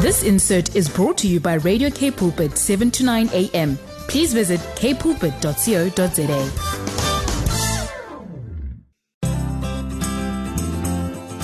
This 0.00 0.22
insert 0.22 0.76
is 0.76 0.88
brought 0.88 1.18
to 1.18 1.26
you 1.26 1.40
by 1.40 1.54
Radio 1.54 1.90
K 1.90 2.12
Pulpit 2.12 2.56
7 2.56 2.88
to 2.92 3.04
9 3.04 3.30
a.m. 3.32 3.76
Please 4.06 4.32
visit 4.32 4.60
kpulpit.co.za. 4.76 6.24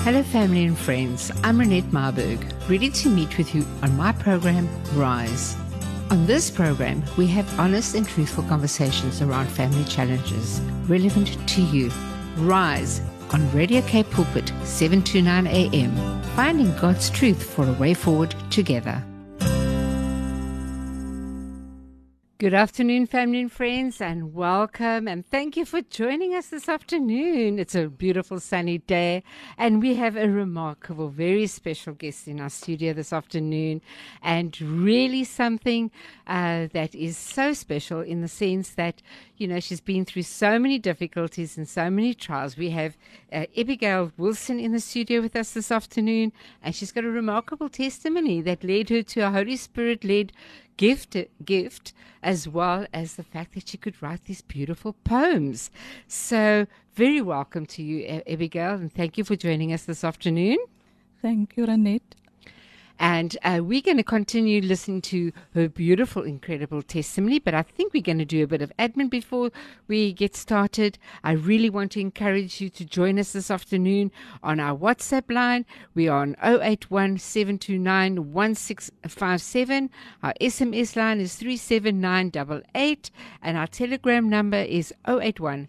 Hello, 0.04 0.22
family 0.22 0.66
and 0.66 0.78
friends. 0.78 1.32
I'm 1.42 1.58
Renette 1.58 1.92
Marburg, 1.92 2.38
ready 2.68 2.90
to 2.90 3.08
meet 3.08 3.36
with 3.36 3.52
you 3.56 3.66
on 3.82 3.96
my 3.96 4.12
program, 4.12 4.68
Rise. 4.94 5.56
On 6.10 6.24
this 6.24 6.48
program, 6.48 7.02
we 7.18 7.26
have 7.26 7.58
honest 7.58 7.96
and 7.96 8.06
truthful 8.06 8.44
conversations 8.44 9.20
around 9.20 9.48
family 9.48 9.84
challenges 9.86 10.60
relevant 10.86 11.36
to 11.48 11.60
you. 11.60 11.90
Rise 12.36 13.00
on 13.34 13.50
Radio 13.50 13.82
K 13.82 14.04
Pulpit, 14.04 14.52
7 14.62 15.02
to 15.02 15.20
9 15.20 15.48
a.m. 15.48 16.22
Finding 16.36 16.72
God's 16.76 17.10
truth 17.10 17.42
for 17.42 17.68
a 17.68 17.72
way 17.72 17.92
forward 17.92 18.32
together. 18.48 19.02
Good 22.38 22.52
afternoon, 22.52 23.06
family 23.06 23.40
and 23.40 23.50
friends, 23.50 24.00
and 24.00 24.34
welcome. 24.34 25.08
And 25.08 25.26
thank 25.26 25.56
you 25.56 25.64
for 25.64 25.80
joining 25.80 26.34
us 26.34 26.48
this 26.48 26.68
afternoon. 26.68 27.58
It's 27.58 27.74
a 27.74 27.88
beautiful 27.88 28.38
sunny 28.38 28.78
day, 28.78 29.24
and 29.56 29.80
we 29.80 29.94
have 29.94 30.14
a 30.16 30.28
remarkable, 30.28 31.08
very 31.08 31.46
special 31.46 31.94
guest 31.94 32.28
in 32.28 32.40
our 32.40 32.50
studio 32.50 32.92
this 32.92 33.12
afternoon, 33.12 33.80
and 34.22 34.60
really 34.60 35.24
something 35.24 35.90
uh, 36.26 36.68
that 36.72 36.94
is 36.94 37.16
so 37.16 37.52
special 37.52 38.00
in 38.00 38.20
the 38.20 38.28
sense 38.28 38.70
that, 38.70 39.00
you 39.36 39.48
know, 39.48 39.60
she's 39.60 39.80
been 39.80 40.04
through 40.04 40.22
so 40.22 40.58
many 40.58 40.78
difficulties 40.78 41.56
and 41.56 41.68
so 41.68 41.90
many 41.90 42.14
trials. 42.14 42.56
We 42.56 42.70
have 42.70 42.96
uh, 43.32 43.46
Abigail 43.56 44.12
Wilson 44.16 44.60
in 44.60 44.72
the 44.72 44.80
studio 44.80 45.20
with 45.20 45.34
us 45.34 45.52
this 45.52 45.72
afternoon, 45.72 46.32
and 46.62 46.74
she's 46.74 46.92
got 46.92 47.04
a 47.04 47.10
remarkable 47.10 47.68
testimony 47.68 48.40
that 48.42 48.64
led 48.64 48.90
her 48.90 49.02
to 49.02 49.20
a 49.20 49.30
Holy 49.30 49.56
Spirit 49.56 50.04
led 50.04 50.32
gift 50.76 51.16
gift 51.44 51.92
as 52.22 52.48
well 52.48 52.86
as 52.92 53.14
the 53.14 53.22
fact 53.22 53.54
that 53.54 53.68
she 53.68 53.76
could 53.76 54.00
write 54.02 54.24
these 54.24 54.42
beautiful 54.42 54.94
poems. 55.04 55.70
So, 56.08 56.66
very 56.94 57.20
welcome 57.20 57.66
to 57.66 57.82
you, 57.82 58.22
Abigail, 58.26 58.74
and 58.74 58.92
thank 58.92 59.18
you 59.18 59.24
for 59.24 59.36
joining 59.36 59.72
us 59.72 59.84
this 59.84 60.04
afternoon. 60.04 60.58
Thank 61.20 61.56
you, 61.56 61.66
Renette. 61.66 62.23
And 62.98 63.38
uh, 63.42 63.60
we're 63.62 63.80
going 63.80 63.96
to 63.96 64.04
continue 64.04 64.60
listening 64.60 65.00
to 65.02 65.32
her 65.54 65.68
beautiful, 65.68 66.22
incredible 66.22 66.82
testimony. 66.82 67.40
But 67.40 67.54
I 67.54 67.62
think 67.62 67.92
we're 67.92 68.02
going 68.02 68.18
to 68.18 68.24
do 68.24 68.44
a 68.44 68.46
bit 68.46 68.62
of 68.62 68.72
admin 68.78 69.10
before 69.10 69.50
we 69.88 70.12
get 70.12 70.36
started. 70.36 70.96
I 71.24 71.32
really 71.32 71.70
want 71.70 71.90
to 71.92 72.00
encourage 72.00 72.60
you 72.60 72.68
to 72.70 72.84
join 72.84 73.18
us 73.18 73.32
this 73.32 73.50
afternoon 73.50 74.12
on 74.42 74.60
our 74.60 74.78
WhatsApp 74.78 75.32
line. 75.32 75.64
We 75.94 76.08
are 76.08 76.20
on 76.22 76.36
081 76.42 77.18
1657. 77.18 79.90
Our 80.22 80.34
SMS 80.40 80.96
line 80.96 81.20
is 81.20 81.34
37988. 81.34 83.10
And 83.42 83.56
our 83.56 83.66
Telegram 83.66 84.28
number 84.28 84.58
is 84.58 84.94
081 85.06 85.68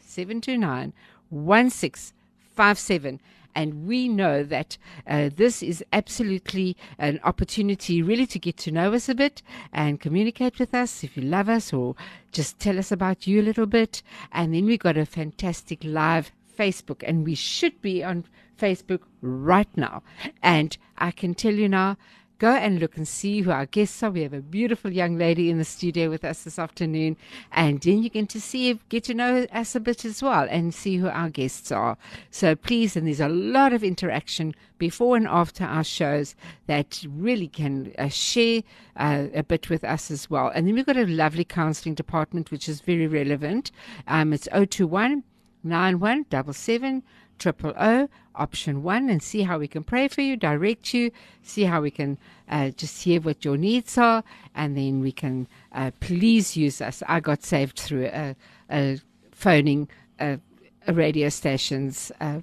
1657. 1.30 3.20
And 3.56 3.88
we 3.88 4.10
know 4.10 4.44
that 4.44 4.78
uh, 5.08 5.30
this 5.36 5.64
is 5.64 5.84
absolutely 5.94 6.76
an 7.00 7.20
opportunity 7.24 8.02
really 8.02 8.28
to 8.28 8.40
get 8.40 8.58
to 8.58 8.72
know 8.72 8.94
us 8.94 9.10
a 9.10 9.16
bit 9.16 9.42
and 9.72 10.00
communicate 10.00 10.60
with 10.60 10.74
us 10.74 11.04
if 11.04 11.16
you 11.16 11.24
love 11.24 11.50
us 11.50 11.74
or 11.74 11.96
just 12.32 12.60
tell 12.60 12.78
us 12.78 12.92
about 12.92 13.26
you 13.26 13.42
a 13.42 13.44
little 13.44 13.66
bit. 13.66 14.04
And 14.32 14.54
then 14.54 14.66
we 14.66 14.78
got 14.78 14.98
a 14.98 15.06
fantastic 15.06 15.84
live 15.84 16.32
Facebook, 16.58 17.04
and 17.06 17.26
we 17.26 17.36
should 17.36 17.82
be 17.82 18.04
on 18.04 18.26
Facebook 18.58 19.02
right 19.22 19.68
now. 19.76 20.04
And 20.42 20.78
I 20.98 21.12
can 21.12 21.34
tell 21.34 21.54
you 21.54 21.70
now, 21.70 21.98
go 22.40 22.52
and 22.52 22.80
look 22.80 22.98
and 22.98 23.08
see 23.08 23.42
who 23.42 23.52
our 23.52 23.66
guests 23.66 24.02
are. 24.04 24.12
We 24.12 24.22
have 24.24 24.34
a 24.34 24.42
beautiful 24.42 24.92
young 24.92 25.18
lady 25.18 25.50
in 25.50 25.58
the 25.58 25.66
studio 25.66 26.10
with 26.10 26.24
us 26.24 26.44
this 26.44 26.60
afternoon, 26.60 27.18
and 27.52 27.82
then 27.82 28.04
you 28.04 28.10
get 28.10 28.30
to 28.30 28.42
see, 28.42 28.80
get 28.90 29.06
to 29.06 29.14
know 29.14 29.46
us 29.52 29.76
a 29.76 29.80
bit 29.80 30.06
as 30.06 30.22
well, 30.22 30.48
and 30.50 30.74
see 30.74 30.98
who 30.98 31.08
our 31.08 31.30
guests 31.30 31.72
are. 31.72 31.98
So 32.32 32.56
please, 32.56 32.96
and 32.96 33.08
there's 33.08 33.20
a 33.20 33.30
lot 33.30 33.74
of 33.74 33.84
interaction 33.84 34.54
before 34.78 35.16
and 35.16 35.28
after 35.28 35.64
our 35.64 35.84
shows 35.84 36.36
that 36.68 37.04
really 37.10 37.48
can 37.48 37.94
uh, 37.98 38.10
share 38.10 38.64
uh, 38.98 39.28
a 39.34 39.44
bit 39.44 39.70
with 39.70 39.84
us 39.84 40.12
as 40.12 40.30
well. 40.30 40.52
And 40.54 40.68
then 40.68 40.76
we've 40.76 40.86
got 40.86 40.98
a 40.98 41.06
lovely 41.06 41.46
counselling 41.46 41.96
department, 41.96 42.52
which 42.52 42.68
is 42.68 42.82
very 42.82 43.08
relevant. 43.08 43.72
Um, 44.08 44.34
it's 44.34 44.48
021 44.52 45.24
9177 45.64 47.02
triple 47.40 47.74
O 47.78 48.08
option 48.36 48.84
one 48.84 49.10
and 49.10 49.22
see 49.24 49.44
how 49.44 49.58
we 49.58 49.68
can 49.68 49.84
pray 49.84 50.08
for 50.08 50.22
you, 50.22 50.36
direct 50.36 50.94
you, 50.94 51.12
see 51.42 51.64
how 51.64 51.82
we 51.82 51.92
can 51.92 52.18
uh, 52.50 52.70
just 52.72 53.04
hear 53.04 53.22
what 53.22 53.46
your 53.46 53.58
needs 53.58 53.98
are, 53.98 54.24
and 54.54 54.78
then 54.78 55.00
we 55.00 55.12
can 55.12 55.48
uh, 55.72 55.92
please 56.00 56.58
use 56.58 56.82
us. 56.82 57.02
I 57.08 57.20
got 57.20 57.44
saved 57.44 57.80
through 57.80 58.08
a, 58.08 58.36
a 58.70 59.00
phoning 59.32 59.88
a, 60.20 60.40
a 60.88 60.94
radio 60.94 61.30
station's 61.30 62.12
uh, 62.20 62.42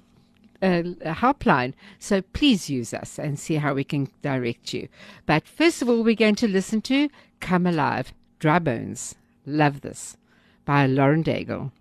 a, 0.61 0.83
helpline. 1.03 1.73
So 1.99 2.21
please 2.21 2.69
use 2.69 2.93
us 2.93 3.19
and 3.19 3.37
see 3.37 3.55
how 3.55 3.73
we 3.73 3.83
can 3.83 4.09
direct 4.21 4.73
you. 4.73 4.87
But 5.25 5.47
first 5.47 5.81
of 5.81 5.89
all, 5.89 6.03
we're 6.03 6.15
going 6.15 6.35
to 6.35 6.47
listen 6.47 6.81
to 6.83 7.09
Come 7.39 7.67
Alive, 7.67 8.13
Dry 8.39 8.59
Bones. 8.59 9.15
Love 9.45 9.81
this 9.81 10.17
by 10.65 10.85
Lauren 10.87 11.23
Daigle. 11.23 11.71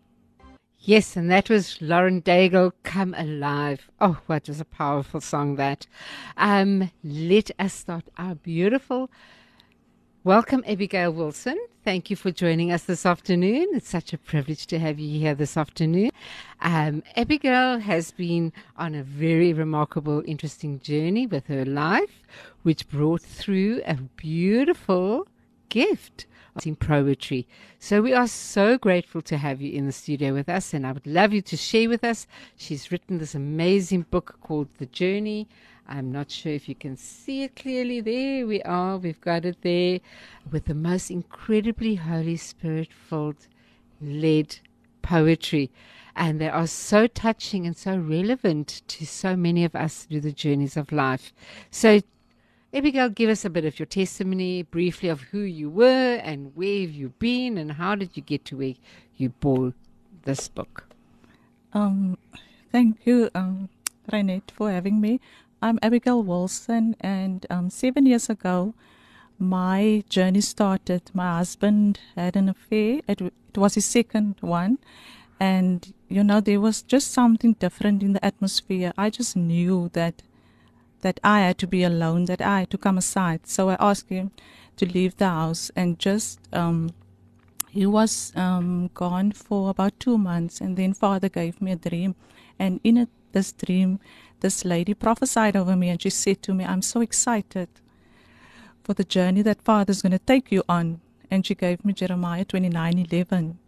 Yes, 0.84 1.16
and 1.16 1.30
that 1.30 1.48
was 1.48 1.80
Lauren 1.80 2.22
Daigle, 2.22 2.72
Come 2.82 3.14
Alive. 3.16 3.88
Oh, 4.00 4.18
what 4.26 4.48
was 4.48 4.60
a 4.60 4.64
powerful 4.64 5.20
song 5.20 5.54
that. 5.54 5.86
Um, 6.36 6.90
let 7.04 7.52
us 7.56 7.72
start 7.72 8.06
our 8.18 8.34
beautiful 8.34 9.08
welcome, 10.24 10.64
Abigail 10.66 11.12
Wilson. 11.12 11.56
Thank 11.84 12.10
you 12.10 12.16
for 12.16 12.32
joining 12.32 12.72
us 12.72 12.82
this 12.82 13.06
afternoon. 13.06 13.68
It's 13.74 13.88
such 13.88 14.12
a 14.12 14.18
privilege 14.18 14.66
to 14.66 14.80
have 14.80 14.98
you 14.98 15.20
here 15.20 15.36
this 15.36 15.56
afternoon. 15.56 16.10
Um, 16.60 17.04
Abigail 17.14 17.78
has 17.78 18.10
been 18.10 18.52
on 18.76 18.96
a 18.96 19.04
very 19.04 19.52
remarkable, 19.52 20.24
interesting 20.26 20.80
journey 20.80 21.28
with 21.28 21.46
her 21.46 21.64
life, 21.64 22.24
which 22.64 22.88
brought 22.88 23.22
through 23.22 23.82
a 23.86 23.94
beautiful 24.16 25.28
gift 25.68 26.26
in 26.64 26.76
poetry. 26.76 27.46
So 27.78 28.02
we 28.02 28.12
are 28.12 28.28
so 28.28 28.76
grateful 28.78 29.22
to 29.22 29.38
have 29.38 29.60
you 29.60 29.72
in 29.72 29.86
the 29.86 29.92
studio 29.92 30.34
with 30.34 30.48
us, 30.48 30.74
and 30.74 30.86
I 30.86 30.92
would 30.92 31.06
love 31.06 31.32
you 31.32 31.42
to 31.42 31.56
share 31.56 31.88
with 31.88 32.04
us. 32.04 32.26
She's 32.56 32.92
written 32.92 33.18
this 33.18 33.34
amazing 33.34 34.06
book 34.10 34.36
called 34.42 34.68
The 34.78 34.86
Journey. 34.86 35.48
I'm 35.88 36.12
not 36.12 36.30
sure 36.30 36.52
if 36.52 36.68
you 36.68 36.74
can 36.74 36.96
see 36.96 37.42
it 37.42 37.56
clearly. 37.56 38.00
There 38.00 38.46
we 38.46 38.62
are. 38.62 38.98
We've 38.98 39.20
got 39.20 39.44
it 39.44 39.62
there 39.62 40.00
with 40.50 40.66
the 40.66 40.74
most 40.74 41.10
incredibly 41.10 41.96
Holy 41.96 42.36
Spirit 42.36 42.88
filled, 42.92 43.48
led 44.00 44.58
poetry. 45.00 45.70
And 46.14 46.40
they 46.40 46.48
are 46.48 46.66
so 46.66 47.06
touching 47.06 47.66
and 47.66 47.76
so 47.76 47.96
relevant 47.96 48.82
to 48.88 49.06
so 49.06 49.34
many 49.34 49.64
of 49.64 49.74
us 49.74 50.04
through 50.04 50.20
the 50.20 50.32
journeys 50.32 50.76
of 50.76 50.92
life. 50.92 51.32
So 51.70 52.00
Abigail, 52.74 53.10
give 53.10 53.28
us 53.28 53.44
a 53.44 53.50
bit 53.50 53.66
of 53.66 53.78
your 53.78 53.84
testimony 53.84 54.62
briefly 54.62 55.10
of 55.10 55.20
who 55.20 55.40
you 55.40 55.68
were 55.68 56.14
and 56.24 56.56
where 56.56 56.80
have 56.80 56.90
you 56.92 57.10
been 57.18 57.58
and 57.58 57.72
how 57.72 57.94
did 57.94 58.16
you 58.16 58.22
get 58.22 58.46
to 58.46 58.56
where 58.56 58.74
you 59.14 59.28
bought 59.28 59.74
this 60.24 60.48
book? 60.48 60.86
Um, 61.74 62.16
thank 62.70 63.04
you, 63.04 63.28
um, 63.34 63.68
Renette, 64.10 64.50
for 64.50 64.70
having 64.70 65.02
me. 65.02 65.20
I'm 65.60 65.78
Abigail 65.82 66.22
Wilson, 66.22 66.96
and 66.98 67.44
um, 67.50 67.68
seven 67.68 68.06
years 68.06 68.30
ago, 68.30 68.72
my 69.38 70.02
journey 70.08 70.40
started. 70.40 71.10
My 71.12 71.36
husband 71.36 72.00
had 72.16 72.36
an 72.36 72.48
affair, 72.48 73.02
it, 73.06 73.20
it 73.20 73.58
was 73.58 73.74
his 73.74 73.84
second 73.84 74.36
one, 74.40 74.78
and 75.38 75.92
you 76.08 76.24
know, 76.24 76.40
there 76.40 76.60
was 76.60 76.80
just 76.80 77.12
something 77.12 77.52
different 77.52 78.02
in 78.02 78.14
the 78.14 78.24
atmosphere. 78.24 78.94
I 78.96 79.10
just 79.10 79.36
knew 79.36 79.90
that 79.92 80.22
that 81.02 81.20
I 81.22 81.40
had 81.40 81.58
to 81.58 81.66
be 81.66 81.84
alone, 81.84 82.24
that 82.24 82.40
I 82.40 82.60
had 82.60 82.70
to 82.70 82.78
come 82.78 82.98
aside. 82.98 83.46
So 83.46 83.68
I 83.68 83.76
asked 83.78 84.08
him 84.08 84.30
to 84.76 84.86
leave 84.86 85.16
the 85.16 85.28
house 85.28 85.70
and 85.76 85.98
just, 85.98 86.40
um, 86.52 86.90
he 87.70 87.86
was 87.86 88.32
um, 88.34 88.90
gone 88.94 89.32
for 89.32 89.70
about 89.70 89.98
two 90.00 90.16
months. 90.16 90.60
And 90.60 90.76
then 90.76 90.94
Father 90.94 91.28
gave 91.28 91.60
me 91.60 91.72
a 91.72 91.76
dream. 91.76 92.14
And 92.58 92.80
in 92.82 92.96
it, 92.96 93.08
this 93.32 93.52
dream, 93.52 93.98
this 94.40 94.64
lady 94.64 94.94
prophesied 94.94 95.56
over 95.56 95.76
me 95.76 95.88
and 95.88 96.00
she 96.00 96.10
said 96.10 96.42
to 96.42 96.54
me, 96.54 96.64
I'm 96.64 96.82
so 96.82 97.00
excited 97.00 97.68
for 98.82 98.94
the 98.94 99.04
journey 99.04 99.42
that 99.42 99.62
Father's 99.62 100.02
going 100.02 100.12
to 100.12 100.18
take 100.18 100.50
you 100.50 100.62
on. 100.68 101.00
And 101.30 101.46
she 101.46 101.54
gave 101.54 101.84
me 101.84 101.92
Jeremiah 101.92 102.44
29 102.44 103.06
11. 103.10 103.58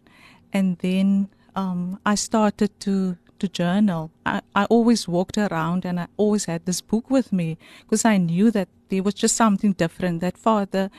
And 0.53 0.77
then 0.79 1.29
um, 1.55 1.99
I 2.05 2.15
started 2.15 2.79
to 2.81 3.17
to 3.39 3.47
journal. 3.47 4.11
I, 4.25 4.41
I 4.55 4.65
always 4.65 5.07
walked 5.07 5.37
around 5.37 5.85
and 5.85 5.99
I 5.99 6.07
always 6.17 6.45
had 6.45 6.65
this 6.65 6.81
book 6.81 7.09
with 7.09 7.31
me 7.33 7.57
because 7.81 8.05
I 8.05 8.17
knew 8.17 8.51
that 8.51 8.69
there 8.89 9.03
was 9.03 9.13
just 9.13 9.35
something 9.35 9.73
different. 9.73 10.21
That 10.21 10.37
Father 10.37 10.89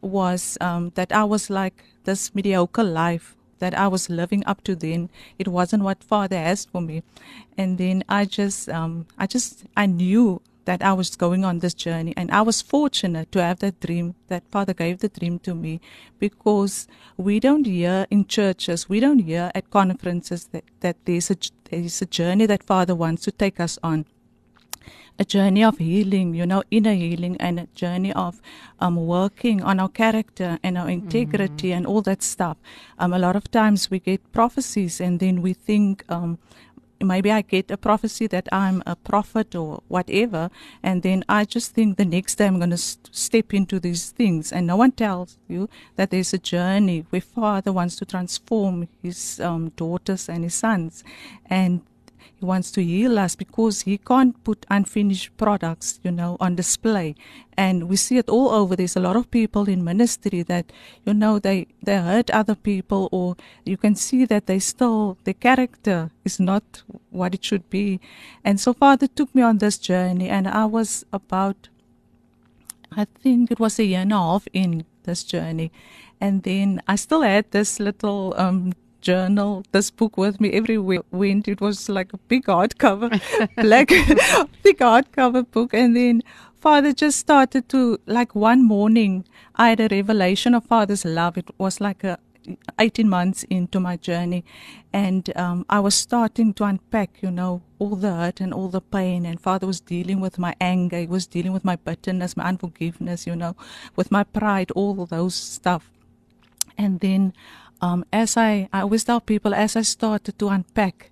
was, 0.00 0.58
um, 0.60 0.92
that 0.94 1.12
I 1.12 1.24
was 1.24 1.50
like 1.50 1.84
this 2.04 2.34
mediocre 2.34 2.84
life 2.84 3.36
that 3.58 3.74
I 3.74 3.88
was 3.88 4.10
living 4.10 4.42
up 4.46 4.62
to 4.64 4.74
then. 4.74 5.10
It 5.38 5.48
wasn't 5.48 5.84
what 5.84 6.04
Father 6.04 6.36
asked 6.36 6.70
for 6.70 6.80
me. 6.80 7.02
And 7.56 7.78
then 7.78 8.04
I 8.08 8.24
just, 8.24 8.68
um, 8.68 9.06
I 9.18 9.26
just, 9.26 9.64
I 9.76 9.86
knew 9.86 10.40
that 10.64 10.82
I 10.82 10.92
was 10.92 11.16
going 11.16 11.44
on 11.44 11.58
this 11.58 11.74
journey. 11.74 12.14
And 12.16 12.30
I 12.30 12.42
was 12.42 12.62
fortunate 12.62 13.30
to 13.32 13.42
have 13.42 13.58
that 13.60 13.80
dream, 13.80 14.14
that 14.28 14.42
Father 14.50 14.74
gave 14.74 14.98
the 14.98 15.08
dream 15.08 15.38
to 15.40 15.54
me 15.54 15.80
because 16.18 16.88
we 17.16 17.40
don't 17.40 17.66
hear 17.66 18.06
in 18.10 18.26
churches, 18.26 18.88
we 18.88 19.00
don't 19.00 19.20
hear 19.20 19.50
at 19.54 19.70
conferences 19.70 20.46
that, 20.52 20.64
that 20.80 20.96
there's, 21.04 21.30
a, 21.30 21.36
there's 21.70 22.02
a 22.02 22.06
journey 22.06 22.46
that 22.46 22.62
Father 22.62 22.94
wants 22.94 23.22
to 23.22 23.32
take 23.32 23.60
us 23.60 23.78
on. 23.82 24.06
A 25.16 25.24
journey 25.24 25.62
of 25.62 25.78
healing, 25.78 26.34
you 26.34 26.44
know, 26.44 26.64
inner 26.72 26.92
healing, 26.92 27.36
and 27.38 27.60
a 27.60 27.66
journey 27.66 28.12
of 28.14 28.42
um, 28.80 28.96
working 28.96 29.62
on 29.62 29.78
our 29.78 29.88
character 29.88 30.58
and 30.64 30.76
our 30.76 30.90
integrity 30.90 31.70
and 31.70 31.86
all 31.86 32.02
that 32.02 32.20
stuff. 32.20 32.56
Um, 32.98 33.12
a 33.12 33.18
lot 33.20 33.36
of 33.36 33.48
times 33.48 33.92
we 33.92 34.00
get 34.00 34.32
prophecies 34.32 35.00
and 35.00 35.20
then 35.20 35.40
we 35.40 35.52
think, 35.52 36.04
um, 36.08 36.38
maybe 37.04 37.30
I 37.30 37.42
get 37.42 37.70
a 37.70 37.76
prophecy 37.76 38.26
that 38.28 38.48
I'm 38.52 38.82
a 38.86 38.96
prophet 38.96 39.54
or 39.54 39.82
whatever, 39.88 40.50
and 40.82 41.02
then 41.02 41.24
I 41.28 41.44
just 41.44 41.74
think 41.74 41.96
the 41.96 42.04
next 42.04 42.36
day 42.36 42.46
I'm 42.46 42.58
going 42.58 42.70
to 42.70 42.78
st- 42.78 43.14
step 43.14 43.54
into 43.54 43.78
these 43.80 44.10
things, 44.10 44.52
and 44.52 44.66
no 44.66 44.76
one 44.76 44.92
tells 44.92 45.38
you 45.48 45.68
that 45.96 46.10
there's 46.10 46.32
a 46.32 46.38
journey 46.38 47.06
where 47.10 47.20
Father 47.20 47.72
wants 47.72 47.96
to 47.96 48.04
transform 48.04 48.88
His 49.02 49.40
um, 49.40 49.70
daughters 49.76 50.28
and 50.28 50.44
His 50.44 50.54
sons, 50.54 51.04
and 51.46 51.82
he 52.38 52.44
wants 52.44 52.70
to 52.72 52.82
heal 52.82 53.18
us 53.18 53.36
because 53.36 53.82
he 53.82 53.98
can't 53.98 54.42
put 54.44 54.66
unfinished 54.70 55.36
products, 55.36 56.00
you 56.02 56.10
know, 56.10 56.36
on 56.40 56.56
display. 56.56 57.14
And 57.56 57.88
we 57.88 57.96
see 57.96 58.18
it 58.18 58.28
all 58.28 58.50
over. 58.50 58.74
There's 58.74 58.96
a 58.96 59.00
lot 59.00 59.16
of 59.16 59.30
people 59.30 59.68
in 59.68 59.84
ministry 59.84 60.42
that, 60.42 60.72
you 61.04 61.14
know, 61.14 61.38
they, 61.38 61.68
they 61.82 61.96
hurt 61.96 62.30
other 62.30 62.54
people 62.54 63.08
or 63.12 63.36
you 63.64 63.76
can 63.76 63.94
see 63.94 64.24
that 64.24 64.46
they 64.46 64.58
still, 64.58 65.16
their 65.24 65.34
character 65.34 66.10
is 66.24 66.40
not 66.40 66.82
what 67.10 67.34
it 67.34 67.44
should 67.44 67.70
be. 67.70 68.00
And 68.44 68.60
so 68.60 68.72
Father 68.72 69.06
took 69.06 69.34
me 69.34 69.42
on 69.42 69.58
this 69.58 69.78
journey 69.78 70.28
and 70.28 70.48
I 70.48 70.64
was 70.64 71.04
about, 71.12 71.68
I 72.92 73.06
think 73.22 73.50
it 73.50 73.60
was 73.60 73.78
a 73.78 73.84
year 73.84 74.00
and 74.00 74.12
a 74.12 74.16
half 74.16 74.48
in 74.52 74.84
this 75.04 75.22
journey. 75.22 75.70
And 76.20 76.42
then 76.42 76.82
I 76.88 76.96
still 76.96 77.22
had 77.22 77.50
this 77.52 77.78
little 77.78 78.34
um, 78.36 78.72
journal, 79.04 79.62
this 79.72 79.90
book 79.90 80.16
with 80.16 80.40
me 80.40 80.50
everywhere 80.52 81.02
I 81.12 81.16
went. 81.16 81.48
It 81.48 81.60
was 81.60 81.88
like 81.88 82.12
a 82.12 82.16
big 82.16 82.46
hardcover, 82.46 83.10
black, 83.62 83.88
big 84.62 84.78
hardcover 84.78 85.48
book. 85.50 85.74
And 85.74 85.96
then 85.96 86.22
Father 86.60 86.92
just 86.92 87.18
started 87.18 87.68
to, 87.68 87.98
like 88.06 88.34
one 88.34 88.64
morning, 88.64 89.24
I 89.54 89.68
had 89.70 89.80
a 89.80 89.88
revelation 89.88 90.54
of 90.54 90.64
Father's 90.64 91.04
love. 91.04 91.36
It 91.38 91.50
was 91.58 91.80
like 91.80 92.02
a 92.02 92.18
18 92.78 93.08
months 93.08 93.42
into 93.44 93.80
my 93.80 93.96
journey 93.96 94.44
and 94.92 95.34
um, 95.34 95.64
i 95.70 95.80
was 95.80 95.94
starting 95.94 96.52
to 96.52 96.64
unpack 96.64 97.10
you 97.22 97.30
know 97.30 97.62
all 97.78 97.96
the 97.96 98.12
hurt 98.12 98.38
and 98.38 98.52
all 98.52 98.68
the 98.68 98.82
pain 98.82 99.24
and 99.24 99.40
father 99.40 99.66
was 99.66 99.80
dealing 99.80 100.20
with 100.20 100.38
my 100.38 100.54
anger 100.60 100.98
he 100.98 101.06
was 101.06 101.26
dealing 101.26 101.54
with 101.54 101.64
my 101.64 101.76
bitterness 101.76 102.36
my 102.36 102.44
unforgiveness 102.44 103.26
you 103.26 103.34
know 103.34 103.56
with 103.96 104.10
my 104.10 104.22
pride 104.22 104.70
all 104.72 105.06
those 105.06 105.34
stuff 105.34 105.90
and 106.76 107.00
then 107.00 107.32
um, 107.84 108.04
as 108.12 108.36
I, 108.36 108.68
I 108.72 108.80
always 108.80 109.04
tell 109.04 109.20
people, 109.20 109.52
as 109.54 109.76
I 109.76 109.82
started 109.82 110.38
to 110.38 110.48
unpack 110.48 111.10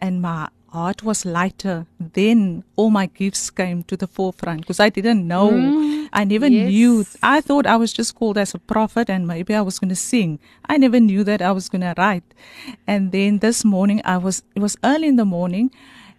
and 0.00 0.20
my 0.20 0.48
heart 0.68 1.02
was 1.02 1.24
lighter, 1.24 1.86
then 1.98 2.64
all 2.76 2.90
my 2.90 3.06
gifts 3.06 3.50
came 3.50 3.84
to 3.84 3.96
the 3.96 4.08
forefront 4.08 4.62
because 4.62 4.80
I 4.80 4.88
didn't 4.88 5.26
know. 5.26 5.50
Mm, 5.50 6.08
I 6.12 6.24
never 6.24 6.48
yes. 6.48 6.68
knew. 6.68 7.06
I 7.22 7.40
thought 7.40 7.66
I 7.66 7.76
was 7.76 7.92
just 7.92 8.16
called 8.16 8.38
as 8.38 8.54
a 8.54 8.58
prophet 8.58 9.08
and 9.08 9.26
maybe 9.26 9.54
I 9.54 9.60
was 9.60 9.78
going 9.78 9.90
to 9.90 10.02
sing. 10.12 10.40
I 10.68 10.78
never 10.78 10.98
knew 10.98 11.22
that 11.24 11.40
I 11.42 11.52
was 11.52 11.68
going 11.68 11.82
to 11.82 11.94
write. 11.96 12.24
And 12.86 13.12
then 13.12 13.38
this 13.38 13.64
morning, 13.64 14.02
I 14.04 14.16
was, 14.16 14.42
it 14.56 14.60
was 14.60 14.76
early 14.82 15.06
in 15.06 15.16
the 15.16 15.24
morning 15.24 15.70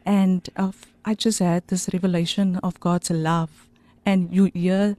and 0.06 0.48
uh, 0.56 0.72
I 1.04 1.16
just 1.16 1.40
had 1.40 1.68
this 1.68 1.90
revelation 1.92 2.60
of 2.64 2.80
God's 2.80 3.10
love 3.12 3.68
and 4.06 4.33
you 4.33 4.51
hear 4.53 4.98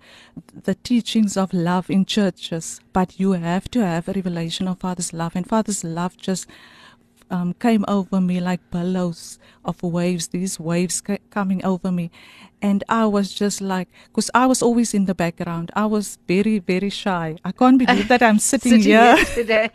the 0.64 0.74
teachings 0.76 1.36
of 1.36 1.52
love 1.52 1.90
in 1.90 2.04
churches, 2.04 2.80
but 2.92 3.18
you 3.18 3.32
have 3.32 3.70
to 3.72 3.84
have 3.84 4.08
a 4.08 4.12
revelation 4.12 4.68
of 4.68 4.78
Father's 4.80 5.12
love. 5.12 5.34
And 5.34 5.48
Father's 5.48 5.82
love 5.82 6.16
just 6.16 6.46
um, 7.30 7.54
came 7.54 7.84
over 7.88 8.20
me 8.20 8.40
like 8.40 8.60
billows 8.70 9.38
of 9.64 9.82
waves, 9.82 10.28
these 10.28 10.60
waves 10.60 11.00
ca- 11.00 11.18
coming 11.30 11.64
over 11.64 11.90
me. 11.90 12.10
And 12.60 12.84
I 12.88 13.06
was 13.06 13.32
just 13.34 13.60
like, 13.60 13.88
because 14.06 14.30
I 14.34 14.46
was 14.46 14.62
always 14.62 14.94
in 14.94 15.06
the 15.06 15.16
background. 15.16 15.72
I 15.74 15.86
was 15.86 16.18
very, 16.28 16.60
very 16.60 16.90
shy. 16.90 17.36
I 17.44 17.50
can't 17.50 17.76
believe 17.78 18.06
that 18.06 18.22
I'm 18.22 18.38
sitting, 18.50 18.80
Sitting 18.82 18.82
here. 18.82 19.16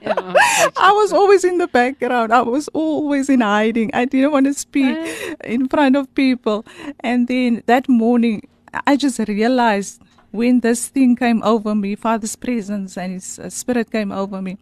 Oh, 0.06 0.34
I 0.78 0.94
was 0.94 1.12
always 1.12 1.44
in 1.44 1.58
the 1.58 1.68
background. 1.68 2.32
I 2.32 2.44
was 2.44 2.70
always 2.70 3.28
in 3.30 3.42
hiding. 3.42 3.92
I 3.94 4.06
didn't 4.06 4.32
want 4.32 4.46
to 4.46 4.54
speak 4.54 4.96
in 5.44 5.68
front 5.68 5.98
of 5.98 6.14
people. 6.16 6.66
And 7.02 7.28
then 7.28 7.64
that 7.66 7.90
morning, 7.90 8.48
I 8.86 8.96
just 8.96 9.20
realized 9.20 10.02
when 10.32 10.60
this 10.60 10.88
thing 10.88 11.16
came 11.16 11.42
over 11.44 11.74
me, 11.74 11.96
Father's 11.96 12.36
presence 12.36 12.98
and 12.98 13.14
His 13.14 13.40
uh, 13.40 13.50
Spirit 13.50 13.92
came 13.92 14.12
over 14.12 14.42
me. 14.42 14.58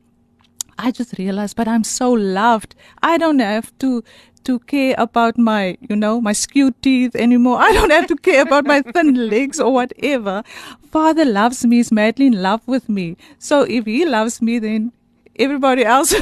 I 0.77 0.91
just 0.91 1.17
realized, 1.17 1.55
but 1.55 1.67
I'm 1.67 1.83
so 1.83 2.11
loved. 2.11 2.75
I 3.01 3.17
don't 3.17 3.39
have 3.39 3.77
to 3.79 4.03
to 4.45 4.59
care 4.59 4.93
about 4.99 5.39
my, 5.39 5.75
you 5.89 5.95
know, 5.95 6.21
my 6.21 6.31
skewed 6.31 6.79
teeth 6.83 7.15
anymore. 7.15 7.57
I 7.59 7.71
don't 7.73 7.89
have 7.89 8.07
to 8.07 8.15
care 8.15 8.43
about 8.43 8.65
my 8.65 8.81
thin 8.81 9.27
legs 9.29 9.59
or 9.59 9.73
whatever. 9.73 10.43
Father 10.91 11.25
loves 11.25 11.65
me, 11.65 11.79
is 11.79 11.91
madly 11.91 12.27
in 12.27 12.43
love 12.43 12.61
with 12.67 12.87
me. 12.87 13.17
So 13.39 13.63
if 13.63 13.85
he 13.85 14.05
loves 14.05 14.43
me, 14.43 14.59
then 14.59 14.91
everybody 15.37 15.83
else 15.83 16.09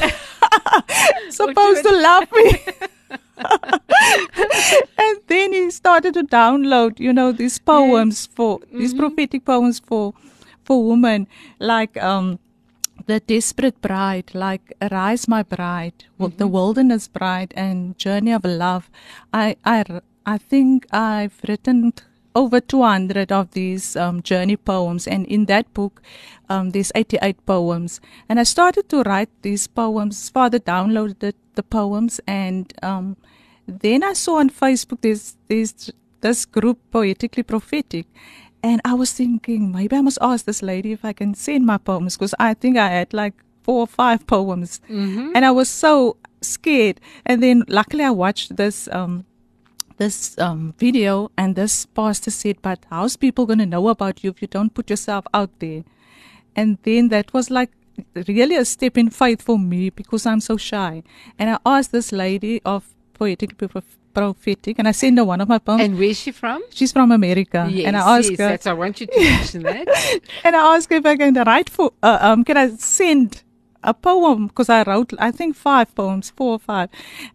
supposed 1.29 1.83
to 1.83 1.91
love 1.91 2.31
me. 2.31 2.59
and 4.97 5.19
then 5.27 5.53
he 5.53 5.71
started 5.71 6.13
to 6.13 6.23
download, 6.23 6.99
you 6.99 7.13
know, 7.13 7.31
these 7.31 7.57
poems 7.59 8.27
for 8.27 8.59
these 8.71 8.93
prophetic 8.93 9.45
poems 9.45 9.79
for 9.79 10.13
for 10.63 10.87
women, 10.87 11.27
like 11.59 12.01
um, 12.01 12.39
the 13.05 13.19
desperate 13.19 13.81
bride, 13.81 14.31
like 14.33 14.73
Arise, 14.81 15.27
My 15.27 15.43
Bride, 15.43 16.05
well, 16.17 16.29
the 16.29 16.47
Wilderness 16.47 17.07
Bride, 17.07 17.53
and 17.55 17.97
Journey 17.97 18.31
of 18.31 18.45
Love. 18.45 18.89
I 19.33 19.57
I 19.65 19.83
I 20.25 20.37
think 20.37 20.85
I've 20.91 21.41
written 21.47 21.93
over 22.35 22.59
200 22.59 23.31
of 23.31 23.51
these 23.51 23.95
um, 23.95 24.21
journey 24.21 24.57
poems, 24.57 25.07
and 25.07 25.25
in 25.27 25.45
that 25.45 25.73
book, 25.73 26.01
um, 26.49 26.71
there's 26.71 26.91
88 26.95 27.45
poems. 27.45 28.01
And 28.27 28.39
I 28.39 28.43
started 28.43 28.89
to 28.89 29.01
write 29.03 29.29
these 29.41 29.67
poems. 29.67 30.29
Father 30.29 30.59
downloaded 30.59 31.33
the 31.55 31.63
poems, 31.63 32.19
and 32.27 32.73
um, 32.81 33.17
then 33.67 34.03
I 34.03 34.13
saw 34.13 34.39
on 34.39 34.49
Facebook 34.49 35.01
there's 35.01 35.37
there's 35.47 35.91
this 36.21 36.45
group 36.45 36.79
poetically 36.91 37.43
prophetic. 37.43 38.07
And 38.63 38.79
I 38.85 38.93
was 38.93 39.11
thinking, 39.11 39.71
maybe 39.73 39.95
I 39.97 40.01
must 40.01 40.17
ask 40.21 40.45
this 40.45 40.61
lady 40.63 40.93
if 40.93 41.03
I 41.03 41.11
can 41.11 41.33
send 41.35 41.65
my 41.65 41.77
poems 41.77 42.15
because 42.15 42.33
I 42.39 42.53
think 42.53 42.77
I 42.77 42.87
had 42.87 43.13
like 43.13 43.33
four 43.61 43.81
or 43.81 43.87
five 43.87 44.25
poems. 44.25 44.79
And 45.35 45.45
I 45.45 45.51
was 45.51 45.69
so 45.69 46.15
scared. 46.41 47.01
And 47.25 47.43
then 47.43 47.63
luckily 47.67 48.05
I 48.05 48.11
watched 48.11 48.55
this 48.55 48.87
um, 48.93 49.25
this 49.97 50.37
um, 50.39 50.73
video 50.77 51.31
and 51.37 51.55
this 51.55 51.85
pastor 51.85 52.31
said, 52.31 52.57
but 52.61 52.85
how's 52.89 53.15
people 53.15 53.45
going 53.45 53.59
to 53.59 53.65
know 53.65 53.87
about 53.89 54.23
you 54.23 54.29
if 54.31 54.41
you 54.41 54.47
don't 54.47 54.73
put 54.73 54.89
yourself 54.89 55.25
out 55.33 55.51
there? 55.59 55.83
And 56.55 56.77
then 56.83 57.09
that 57.09 57.33
was 57.33 57.49
like 57.49 57.71
really 58.27 58.55
a 58.55 58.65
step 58.65 58.97
in 58.97 59.09
faith 59.09 59.41
for 59.41 59.57
me 59.57 59.89
because 59.89 60.25
I'm 60.25 60.39
so 60.39 60.57
shy. 60.57 61.03
And 61.37 61.49
I 61.49 61.59
asked 61.65 61.91
this 61.91 62.11
lady 62.11 62.61
of 62.65 62.93
Poetic 63.13 63.55
Prophetic 64.13 64.77
and 64.77 64.87
I 64.87 64.91
sent 64.91 65.17
her 65.17 65.25
one 65.25 65.41
of 65.41 65.49
my 65.49 65.57
poems. 65.57 65.81
And 65.81 65.97
where's 65.97 66.19
she 66.19 66.31
from? 66.31 66.63
She's 66.69 66.91
from 66.91 67.11
America. 67.11 67.67
Yes, 67.69 67.87
and 67.87 67.97
I 67.97 68.17
asked 68.17 68.31
yes, 68.31 68.39
her, 68.39 68.49
that's, 68.49 68.67
I 68.67 68.73
want 68.73 69.01
you 69.01 69.07
to 69.07 69.19
mention 69.19 69.63
that. 69.63 69.87
and 70.43 70.55
I 70.55 70.75
asked 70.75 70.89
her 70.89 70.97
if 70.97 71.05
I 71.05 71.17
can 71.17 71.33
write 71.33 71.69
for, 71.69 71.93
uh, 72.03 72.19
um, 72.21 72.43
can 72.43 72.57
I 72.57 72.69
send 72.75 73.43
a 73.83 73.93
poem? 73.93 74.47
Because 74.47 74.69
I 74.69 74.83
wrote, 74.83 75.13
I 75.19 75.31
think 75.31 75.55
five 75.55 75.93
poems, 75.95 76.29
four 76.29 76.53
or 76.53 76.59
five. 76.59 76.89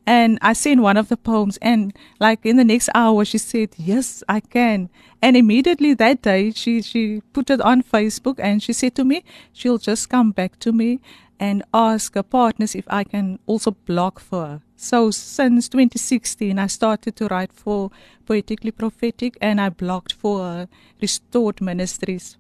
And 0.07 0.39
I 0.43 0.53
sent 0.53 0.81
one 0.81 0.97
of 0.97 1.09
the 1.09 1.17
poems 1.17 1.59
and 1.63 1.93
like 2.21 2.45
in 2.45 2.57
the 2.57 2.65
next 2.65 2.89
hour, 2.95 3.25
she 3.25 3.39
said, 3.39 3.71
yes, 3.77 4.23
I 4.29 4.41
can. 4.41 4.91
And 5.21 5.37
immediately 5.37 5.95
that 5.95 6.23
day, 6.23 6.53
she, 6.53 6.83
she 6.83 7.23
put 7.33 7.51
it 7.51 7.61
on 7.61 7.83
Facebook 7.83 8.39
and 8.39 8.63
she 8.63 8.73
said 8.73 8.95
to 8.97 9.05
me, 9.05 9.25
she'll 9.53 9.79
just 9.79 10.09
come 10.09 10.33
back 10.33 10.59
to 10.61 10.73
me 10.73 11.01
and 11.41 11.63
ask 11.73 12.15
her 12.15 12.23
partners 12.23 12.75
if 12.75 12.85
I 12.89 13.05
can 13.05 13.39
also 13.47 13.73
blog 13.73 14.19
for 14.19 14.47
her. 14.47 14.61
So 14.77 15.11
since 15.11 15.69
2016, 15.69 16.59
I 16.59 16.67
started 16.67 17.17
to 17.17 17.27
write 17.27 17.53
for 17.53 17.91
Poetically 18.27 18.71
Prophetic 18.71 19.37
and 19.41 19.61
I 19.61 19.71
blogged 19.71 20.13
for 20.13 20.69
Restored 21.01 21.61
Ministries. 21.61 22.37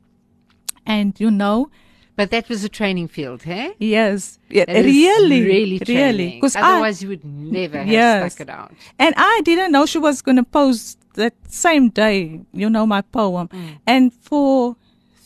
And 0.86 1.18
you 1.18 1.30
know, 1.30 1.70
But 2.18 2.30
that 2.34 2.48
was 2.48 2.64
a 2.64 2.68
training 2.68 3.06
field, 3.16 3.40
hey? 3.44 3.74
yes, 3.78 4.40
yeah, 4.50 4.64
That 4.66 4.84
really, 4.84 5.40
really, 5.54 5.80
really, 5.86 6.30
because 6.34 6.56
I, 6.56 6.62
otherwise 6.62 7.00
you 7.02 7.08
would 7.14 7.24
never 7.24 7.78
have 7.78 7.86
Yes. 7.88 8.32
stuck 8.34 8.40
it 8.48 8.50
out. 8.50 8.72
and 8.98 9.14
I 9.16 9.40
didn't 9.44 9.70
know 9.70 9.86
she 9.86 9.98
was 10.08 10.20
going 10.26 10.34
to 10.42 10.42
post 10.42 10.98
that 11.14 11.34
same 11.46 11.90
day, 11.90 12.40
you 12.52 12.68
know, 12.68 12.86
my 12.86 13.02
poem. 13.02 13.46
Mm. 13.48 13.78
And 13.86 14.04
for 14.28 14.74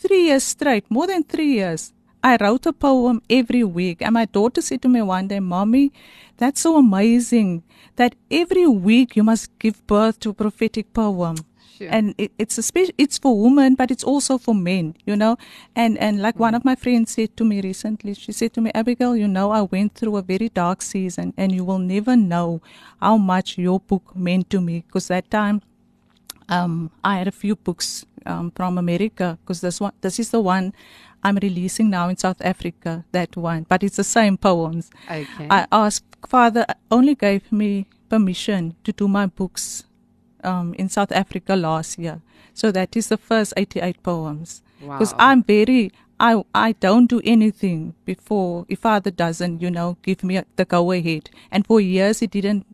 three 0.03 0.25
years 0.29 0.45
straight, 0.45 0.85
more 0.91 1.07
than 1.07 1.23
three 1.25 1.53
years, 1.55 1.95
I 2.23 2.37
wrote 2.39 2.67
a 2.67 2.75
poem 2.75 3.23
every 3.31 3.65
week. 3.65 4.03
And 4.03 4.13
my 4.13 4.27
daughter 4.27 4.61
said 4.61 4.83
to 4.83 4.89
me 4.89 5.01
one 5.01 5.29
day, 5.29 5.41
Mommy, 5.41 5.93
that's 6.37 6.61
so 6.61 6.77
amazing 6.77 7.63
that 7.97 8.15
every 8.31 8.67
week 8.67 9.17
you 9.17 9.25
must 9.25 9.49
give 9.59 9.81
birth 9.87 10.21
to 10.21 10.31
a 10.31 10.35
prophetic 10.35 10.93
poem. 10.93 11.37
And 11.91 12.15
it, 12.19 12.33
it's 12.39 12.59
a 12.59 12.63
spe- 12.63 12.95
it's 12.99 13.19
for 13.19 13.41
women 13.41 13.75
but 13.75 13.91
it's 13.91 14.05
also 14.05 14.39
for 14.39 14.55
men 14.55 14.95
you 15.07 15.17
know 15.17 15.37
and 15.75 15.99
and 15.99 16.21
like 16.21 16.39
one 16.39 16.55
of 16.55 16.65
my 16.65 16.75
friends 16.75 17.13
said 17.13 17.37
to 17.37 17.45
me 17.45 17.61
recently 17.61 18.15
she 18.15 18.33
said 18.33 18.53
to 18.55 18.61
me 18.61 18.71
abigail 18.75 19.17
you 19.17 19.29
know 19.29 19.51
i 19.51 19.63
went 19.63 19.95
through 19.95 20.17
a 20.17 20.23
very 20.23 20.49
dark 20.49 20.83
season 20.83 21.33
and 21.37 21.53
you 21.53 21.65
will 21.65 21.79
never 21.79 22.17
know 22.17 22.61
how 23.01 23.17
much 23.17 23.59
your 23.59 23.81
book 23.81 24.15
meant 24.15 24.49
to 24.51 24.61
me 24.61 24.85
because 24.87 25.09
that 25.09 25.31
time 25.31 25.63
um, 26.49 26.91
I 27.03 27.19
had 27.19 27.29
a 27.29 27.33
few 27.33 27.57
books 27.57 28.05
um, 28.27 28.51
from 28.55 28.79
America 28.79 29.39
because 29.41 29.61
this 29.61 29.81
one, 29.81 29.93
this 30.01 30.19
is 30.19 30.31
the 30.31 30.41
one 30.41 30.75
I'm 31.23 31.37
releasing 31.37 31.91
now 31.91 32.09
in 32.09 32.17
South 32.17 32.41
Africa. 32.41 33.05
That 33.13 33.37
one, 33.37 33.67
but 33.69 33.83
it's 33.83 33.97
the 33.97 34.05
same 34.05 34.37
poems. 34.37 34.91
Okay. 35.11 35.47
I 35.51 35.67
asked 35.73 36.05
Father 36.29 36.67
only 36.91 37.15
gave 37.15 37.51
me 37.51 37.87
permission 38.09 38.77
to 38.85 38.93
do 38.93 39.09
my 39.09 39.27
books 39.27 39.85
um, 40.45 40.75
in 40.75 40.89
South 40.89 41.13
Africa 41.13 41.57
last 41.57 41.99
year, 41.99 42.21
so 42.55 42.71
that 42.73 42.97
is 42.97 43.09
the 43.09 43.17
first 43.17 43.53
88 43.57 44.03
poems. 44.03 44.63
Because 44.81 45.13
Wow. 45.13 45.19
I'm 45.31 45.43
very 45.45 45.93
I 46.21 46.43
I 46.55 46.73
don't 46.73 47.07
do 47.07 47.21
anything 47.25 47.95
before 48.05 48.65
if 48.69 48.81
Father 48.81 49.11
doesn't 49.11 49.61
you 49.63 49.71
know 49.71 49.97
give 50.03 50.23
me 50.25 50.41
the 50.57 50.65
go 50.65 50.93
ahead, 50.93 51.31
and 51.51 51.67
for 51.67 51.81
years 51.81 52.21
he 52.21 52.27
didn't 52.27 52.67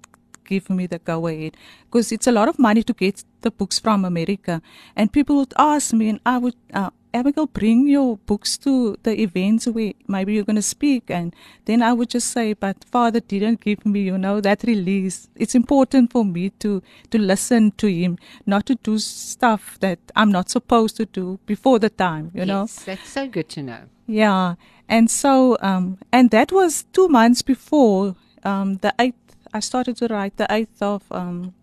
give 0.49 0.69
me 0.71 0.87
the 0.87 0.99
go 0.99 1.27
ahead 1.27 1.57
because 1.85 2.11
it's 2.13 2.27
a 2.27 2.33
lot 2.33 2.49
of 2.49 2.59
money 2.59 2.83
to 2.83 2.93
get 2.95 3.25
the 3.43 3.51
books 3.51 3.79
from 3.79 4.05
America. 4.05 4.61
And 4.97 5.13
people 5.13 5.37
would 5.37 5.53
ask 5.59 5.93
me, 5.93 6.09
and 6.09 6.21
I 6.25 6.39
would, 6.39 6.55
uh, 6.73 6.91
Abigail, 7.15 7.47
bring 7.47 7.89
your 7.89 8.17
books 8.19 8.59
to 8.59 8.97
the 9.03 9.21
events 9.21 9.67
where 9.67 9.93
maybe 10.07 10.35
you're 10.35 10.45
going 10.45 10.57
to 10.57 10.63
speak. 10.63 11.11
And 11.11 11.35
then 11.65 11.83
I 11.83 11.93
would 11.93 12.11
just 12.11 12.31
say, 12.31 12.53
but 12.53 12.85
Father 12.85 13.21
didn't 13.21 13.61
give 13.61 13.85
me, 13.87 14.01
you 14.01 14.19
know, 14.19 14.41
that 14.41 14.63
release. 14.65 15.29
It's 15.37 15.55
important 15.55 16.13
for 16.13 16.25
me 16.25 16.51
to, 16.61 16.83
to 17.11 17.19
listen 17.19 17.73
to 17.73 17.87
Him, 17.87 18.19
not 18.47 18.67
to 18.67 18.75
do 18.77 18.99
stuff 18.99 19.79
that 19.81 19.99
I'm 20.15 20.31
not 20.31 20.51
supposed 20.51 20.97
to 20.97 21.07
do 21.07 21.39
before 21.47 21.79
the 21.79 21.91
time, 21.91 22.31
you 22.35 22.45
know. 22.45 22.63
yes, 22.63 22.85
that's 22.85 23.09
so 23.09 23.27
good 23.27 23.49
to 23.51 23.63
know. 23.63 23.83
Yeah, 24.07 24.55
and 24.89 25.11
so 25.11 25.59
um, 25.61 25.99
and 26.11 26.31
that 26.31 26.51
was 26.51 26.85
two 26.93 27.09
months 27.09 27.43
before 27.43 28.17
um, 28.43 28.77
the 28.77 28.95
eighth. 28.99 29.17
I 29.53 29.61
started 29.61 29.97
to 29.99 30.07
write 30.09 30.37
the 30.37 30.47
eighth 30.51 30.83
of 30.83 31.03
um, 31.11 31.55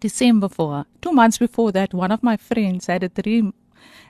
December 0.00 0.48
for 0.48 0.72
her. 0.72 0.86
Two 1.00 1.12
months 1.12 1.38
before 1.38 1.72
that, 1.72 1.94
one 1.94 2.12
of 2.12 2.22
my 2.22 2.36
friends 2.36 2.86
had 2.86 3.02
a 3.02 3.08
dream, 3.08 3.54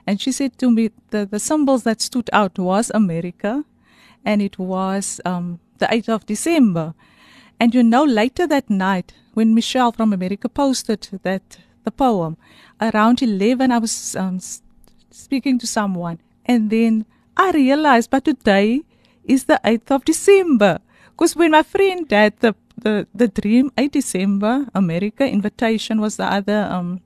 and 0.05 0.21
she 0.21 0.31
said 0.31 0.57
to 0.57 0.71
me 0.71 0.91
the 1.09 1.25
the 1.25 1.39
symbols 1.39 1.83
that 1.83 2.01
stood 2.01 2.29
out 2.33 2.57
was 2.59 2.91
America, 2.93 3.63
and 4.25 4.41
it 4.41 4.57
was 4.57 5.21
um, 5.25 5.59
the 5.77 5.87
eighth 5.93 6.09
of 6.09 6.25
December. 6.25 6.93
And 7.59 7.73
you 7.73 7.83
know, 7.83 8.03
later 8.03 8.45
that 8.47 8.69
night, 8.69 9.13
when 9.33 9.55
Michelle 9.55 9.91
from 9.91 10.13
America 10.13 10.47
posted 10.49 11.07
that 11.23 11.57
the 11.83 11.91
poem, 11.91 12.37
around 12.79 13.21
eleven, 13.21 13.71
I 13.71 13.79
was 13.79 14.15
um, 14.15 14.39
speaking 15.11 15.57
to 15.59 15.67
someone, 15.67 16.19
and 16.45 16.69
then 16.69 17.05
I 17.37 17.51
realized, 17.51 18.09
but 18.09 18.25
today 18.25 18.81
is 19.23 19.45
the 19.45 19.61
8th 19.63 19.91
of 19.91 20.05
December. 20.05 20.79
Because 21.11 21.35
when 21.35 21.51
my 21.51 21.61
friend 21.63 22.09
had 22.09 22.39
the, 22.39 22.55
the, 22.75 23.07
the 23.13 23.27
dream, 23.27 23.71
8 23.77 23.91
December, 23.91 24.65
America, 24.73 25.27
invitation 25.27 26.01
was 26.01 26.17
the 26.17 26.25
other, 26.25 26.67
um, 26.71 27.01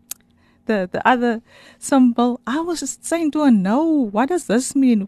the, 0.71 0.89
the 0.91 1.07
other 1.07 1.41
symbol. 1.79 2.39
I 2.47 2.59
was 2.61 2.79
just 2.79 3.05
saying 3.05 3.31
to 3.31 3.43
her, 3.45 3.51
no, 3.51 3.83
what 4.15 4.29
does 4.29 4.45
this 4.45 4.75
mean? 4.75 5.07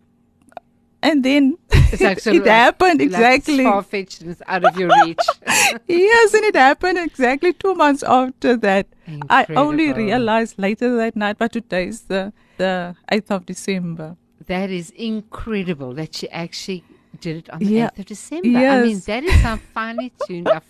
And 1.02 1.24
then 1.24 1.58
like 2.00 2.26
it 2.38 2.46
happened 2.46 3.00
like 3.00 3.08
exactly. 3.08 3.64
far 3.66 3.84
fetched 3.84 4.22
and 4.22 4.32
it's 4.32 4.42
out 4.48 4.64
of 4.64 4.78
your 4.80 4.90
reach. 5.04 5.26
yes, 5.88 6.34
and 6.34 6.44
it 6.46 6.56
happened 6.56 6.98
exactly 6.98 7.52
two 7.54 7.76
months 7.76 8.04
after 8.04 8.56
that. 8.58 8.88
I 9.30 9.46
only 9.50 9.92
realized 9.92 10.58
later 10.58 10.96
that 10.98 11.18
night, 11.18 11.38
but 11.38 11.52
today 11.52 11.88
is 11.88 12.02
the, 12.04 12.32
the 12.58 12.96
8th 13.12 13.32
of 13.32 13.46
December. 13.46 14.16
That 14.48 14.70
is 14.70 14.92
incredible 14.92 15.94
that 15.96 16.16
she 16.16 16.30
actually 16.30 16.86
did 17.20 17.36
it 17.38 17.50
on 17.50 17.60
the 17.60 17.66
Yeah. 17.66 17.90
8th 17.90 18.00
of 18.00 18.06
December. 18.06 18.58
I 18.58 18.82
mean, 18.84 19.00
that 19.06 19.24
is 19.26 19.42
how 19.42 19.58
finely 19.74 20.14
tuned 20.26 20.48
our 20.48 20.64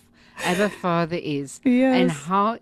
Abba 0.44 0.70
Father 0.70 1.20
is. 1.22 1.60
And 1.66 2.12
how 2.12 2.58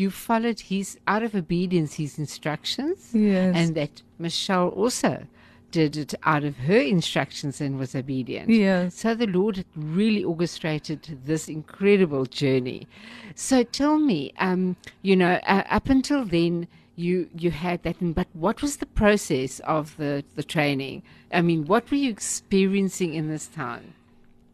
you 0.00 0.10
followed 0.10 0.60
his, 0.60 0.98
out 1.06 1.22
of 1.22 1.34
obedience, 1.34 1.94
his 1.94 2.18
instructions. 2.18 3.10
Yes. 3.12 3.54
And 3.56 3.74
that 3.74 4.02
Michelle 4.18 4.68
also 4.68 5.26
did 5.70 5.96
it 5.96 6.14
out 6.24 6.42
of 6.42 6.56
her 6.56 6.82
instructions 6.96 7.60
and 7.60 7.78
was 7.78 7.94
obedient. 7.94 8.48
Yes. 8.50 8.96
So 8.96 9.14
the 9.14 9.26
Lord 9.26 9.64
really 9.76 10.24
orchestrated 10.24 11.00
this 11.24 11.48
incredible 11.48 12.24
journey. 12.26 12.88
So 13.34 13.62
tell 13.62 13.98
me, 13.98 14.32
um, 14.38 14.76
you 15.02 15.14
know, 15.14 15.34
uh, 15.46 15.62
up 15.70 15.88
until 15.88 16.24
then, 16.24 16.66
you 16.96 17.30
you 17.38 17.50
had 17.50 17.82
that, 17.84 17.96
but 18.00 18.26
what 18.34 18.60
was 18.60 18.78
the 18.78 18.86
process 18.86 19.60
of 19.60 19.96
the 19.96 20.24
the 20.34 20.42
training? 20.42 21.02
I 21.32 21.40
mean, 21.40 21.66
what 21.66 21.90
were 21.90 21.96
you 21.96 22.10
experiencing 22.10 23.14
in 23.14 23.28
this 23.28 23.46
time? 23.46 23.94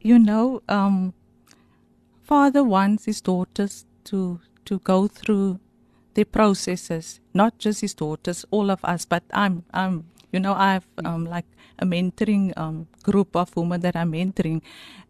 you 0.06 0.18
know, 0.20 0.62
um, 0.68 1.12
father 2.22 2.62
wants 2.62 3.06
his 3.06 3.20
daughters 3.20 3.84
to 4.04 4.40
to 4.66 4.78
go 4.80 5.08
through 5.08 5.58
the 6.14 6.24
processes, 6.24 7.20
not 7.34 7.58
just 7.58 7.80
his 7.82 7.94
daughters, 7.94 8.44
all 8.50 8.70
of 8.70 8.84
us. 8.84 9.04
But 9.04 9.22
I'm 9.32 9.64
I'm 9.72 10.06
you 10.32 10.40
know 10.40 10.54
I've 10.54 10.86
um 11.04 11.24
like 11.24 11.46
a 11.78 11.84
mentoring 11.84 12.52
um 12.56 12.88
group 13.02 13.36
of 13.36 13.54
women 13.56 13.80
that 13.82 13.96
I'm 13.96 14.12
mentoring, 14.12 14.62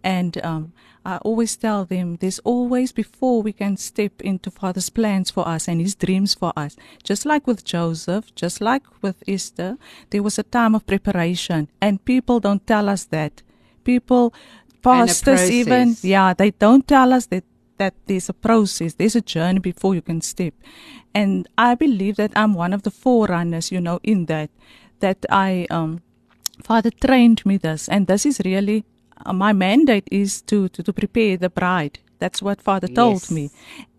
and 0.02 0.36
um 0.44 0.72
I 1.04 1.18
always 1.18 1.56
tell 1.56 1.84
them 1.84 2.16
there's 2.16 2.40
always 2.40 2.90
before 2.90 3.40
we 3.40 3.52
can 3.52 3.76
step 3.76 4.20
into 4.20 4.50
Father's 4.50 4.90
plans 4.90 5.30
for 5.30 5.46
us 5.46 5.68
and 5.68 5.80
His 5.80 5.94
dreams 5.94 6.34
for 6.34 6.52
us. 6.56 6.76
Just 7.04 7.24
like 7.24 7.46
with 7.46 7.64
Joseph, 7.64 8.34
just 8.34 8.60
like 8.60 8.82
with 9.02 9.22
Esther, 9.28 9.78
there 10.10 10.24
was 10.24 10.38
a 10.38 10.42
time 10.42 10.74
of 10.74 10.86
preparation, 10.86 11.68
and 11.80 12.04
people 12.04 12.40
don't 12.40 12.66
tell 12.66 12.88
us 12.88 13.04
that. 13.04 13.42
People 13.84 14.34
pastors 14.82 15.50
even 15.50 15.96
yeah 16.02 16.32
they 16.32 16.50
don't 16.52 16.86
tell 16.86 17.12
us 17.12 17.26
that 17.26 17.44
that 17.78 17.94
there's 18.06 18.28
a 18.28 18.32
process 18.32 18.94
there's 18.94 19.16
a 19.16 19.20
journey 19.20 19.58
before 19.60 19.94
you 19.94 20.02
can 20.02 20.20
step. 20.20 20.54
And 21.14 21.48
i 21.58 21.74
believe 21.74 22.16
that 22.16 22.32
i'm 22.36 22.54
one 22.54 22.72
of 22.74 22.82
the 22.82 22.90
forerunners 22.90 23.72
you 23.72 23.80
know 23.80 23.98
in 24.02 24.26
that 24.26 24.50
that 25.00 25.24
i 25.30 25.66
um 25.70 26.02
father 26.62 26.90
trained 26.90 27.44
me 27.44 27.56
this. 27.58 27.88
And 27.88 28.06
this 28.06 28.24
is 28.26 28.40
really 28.44 28.84
uh, 29.24 29.32
my 29.32 29.52
mandate 29.52 30.08
is 30.10 30.42
to, 30.42 30.68
to 30.70 30.82
to 30.82 30.92
prepare 30.92 31.36
the 31.36 31.50
bride. 31.50 31.98
That's 32.18 32.40
what 32.42 32.62
father 32.62 32.88
told 32.88 33.22
Yes. 33.22 33.30
me. 33.30 33.50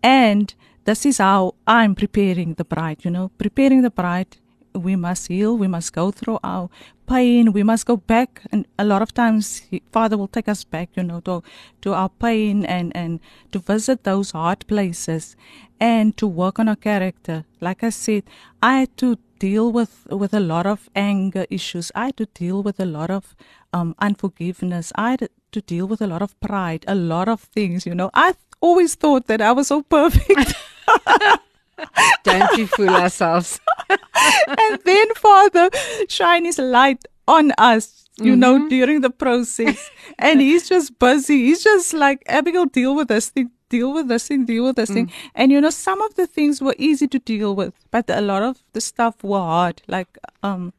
And 0.02 0.54
this 0.84 1.04
is 1.04 1.18
how 1.18 1.54
i'm 1.66 1.94
preparing 1.94 2.54
the 2.54 2.64
bride 2.64 3.04
you 3.04 3.10
know 3.10 3.30
preparing 3.36 3.82
the 3.82 3.90
bride 3.90 4.38
we 4.82 4.96
must 4.96 5.28
heal 5.28 5.56
we 5.56 5.68
must 5.68 5.92
go 5.92 6.10
through 6.10 6.38
our 6.42 6.68
pain 7.06 7.52
we 7.52 7.62
must 7.62 7.86
go 7.86 7.96
back. 7.96 8.42
And 8.52 8.66
a 8.78 8.84
lot 8.84 9.02
of 9.02 9.14
times 9.14 9.62
father 9.92 10.16
will 10.16 10.28
take 10.28 10.48
us 10.48 10.64
back 10.64 10.90
you 10.94 11.02
know 11.02 11.20
to 11.20 11.42
to 11.82 11.94
our 11.94 12.08
pain 12.08 12.64
and 12.64 12.94
and 12.96 13.20
to 13.52 13.58
visit 13.58 14.04
those 14.04 14.32
hard 14.32 14.66
places 14.66 15.36
and 15.80 16.16
to 16.16 16.26
work 16.26 16.58
on 16.58 16.68
our 16.68 16.76
character. 16.76 17.44
Like 17.60 17.82
i 17.82 17.90
said 17.90 18.24
i 18.62 18.80
had 18.80 18.96
to 18.98 19.16
deal 19.38 19.70
with 19.72 20.06
with 20.10 20.34
a 20.34 20.40
lot 20.40 20.66
of 20.66 20.88
anger 20.94 21.46
issues. 21.50 21.92
I 21.94 22.06
had 22.06 22.16
to 22.16 22.26
deal 22.26 22.62
with 22.62 22.80
a 22.80 22.86
lot 22.86 23.10
of 23.10 23.34
um 23.72 23.94
unforgiveness. 23.98 24.92
I 24.94 25.10
had 25.10 25.28
to 25.52 25.60
deal 25.62 25.86
with 25.86 26.02
a 26.02 26.06
lot 26.06 26.22
of 26.22 26.38
pride 26.40 26.84
a 26.86 26.94
lot 26.94 27.28
of 27.28 27.40
things 27.40 27.86
you 27.86 27.94
know. 27.94 28.10
I 28.12 28.34
always 28.60 28.94
thought 28.94 29.26
that 29.26 29.40
i 29.40 29.52
was 29.52 29.68
so 29.68 29.82
perfect 29.96 30.54
Don't 32.24 32.56
we 32.56 32.66
fool 32.66 32.90
ourselves? 32.90 33.60
and 33.90 34.78
then 34.84 35.14
Father 35.14 35.70
shine 36.08 36.44
His 36.44 36.58
light 36.58 37.04
on 37.26 37.52
us, 37.58 38.04
you 38.18 38.32
Mm-hmm. 38.32 38.40
know, 38.40 38.68
during 38.68 39.00
the 39.00 39.10
process. 39.10 39.90
and 40.18 40.40
He's 40.40 40.68
just 40.68 40.98
busy. 40.98 41.46
He's 41.46 41.62
just 41.62 41.94
like, 41.94 42.22
Abigail, 42.26 42.66
deal 42.66 42.94
with 42.94 43.08
this 43.08 43.28
thing, 43.28 43.50
deal 43.68 43.92
with 43.92 44.08
this 44.08 44.28
thing, 44.28 44.44
deal 44.44 44.64
with 44.64 44.76
this 44.76 44.90
Mm. 44.90 44.94
thing. 44.94 45.12
And 45.34 45.52
you 45.52 45.60
know, 45.60 45.70
some 45.70 46.00
of 46.02 46.14
the 46.14 46.26
things 46.26 46.60
were 46.60 46.74
easy 46.78 47.06
to 47.08 47.18
deal 47.18 47.54
with, 47.54 47.74
but 47.90 48.08
a 48.10 48.20
lot 48.20 48.42
of 48.42 48.58
the 48.72 48.80
stuff 48.80 49.22
were 49.22 49.38
hard. 49.40 49.82
Like, 49.86 50.08
um, 50.42 50.72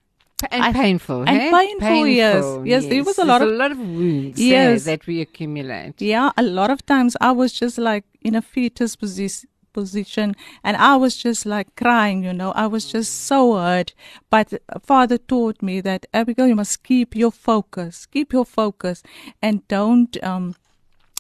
And 0.52 0.64
I- 0.64 0.72
painful, 0.74 1.22
and 1.28 1.38
hey? 1.38 1.52
painful, 1.52 2.08
yes. 2.08 2.46
Yes, 2.66 2.86
there 2.86 3.04
was 3.04 3.18
a 3.20 3.26
lot 3.26 3.40
There's 3.40 3.52
of- 3.52 3.56
a 3.56 3.60
lot 3.64 3.72
of 3.72 3.80
wounds 3.80 4.40
Yes. 4.40 4.86
there 4.86 4.96
that 4.98 5.06
we 5.08 5.20
accumulate. 5.22 6.02
yeah, 6.02 6.32
a 6.38 6.42
lot 6.44 6.70
of 6.72 6.86
times 6.86 7.16
I 7.22 7.32
was 7.32 7.52
just 7.54 7.78
like 7.78 8.06
in 8.22 8.36
a 8.36 8.42
fetus 8.42 8.96
position 8.96 9.50
position 9.80 10.36
and 10.64 10.76
I 10.78 10.96
was 11.04 11.14
just 11.26 11.46
like 11.46 11.76
crying, 11.76 12.24
you 12.24 12.34
know. 12.34 12.52
I 12.64 12.68
was 12.68 12.86
just 12.96 13.12
so 13.32 13.40
hurt. 13.56 13.94
But 14.30 14.48
Father 14.92 15.18
taught 15.18 15.62
me 15.62 15.82
that 15.82 16.06
Abigail, 16.14 16.48
you 16.48 16.56
must 16.56 16.84
keep 16.84 17.16
your 17.16 17.32
focus. 17.32 18.06
Keep 18.06 18.34
your 18.34 18.46
focus 18.46 19.04
and 19.42 19.68
don't 19.68 20.14
um 20.24 20.56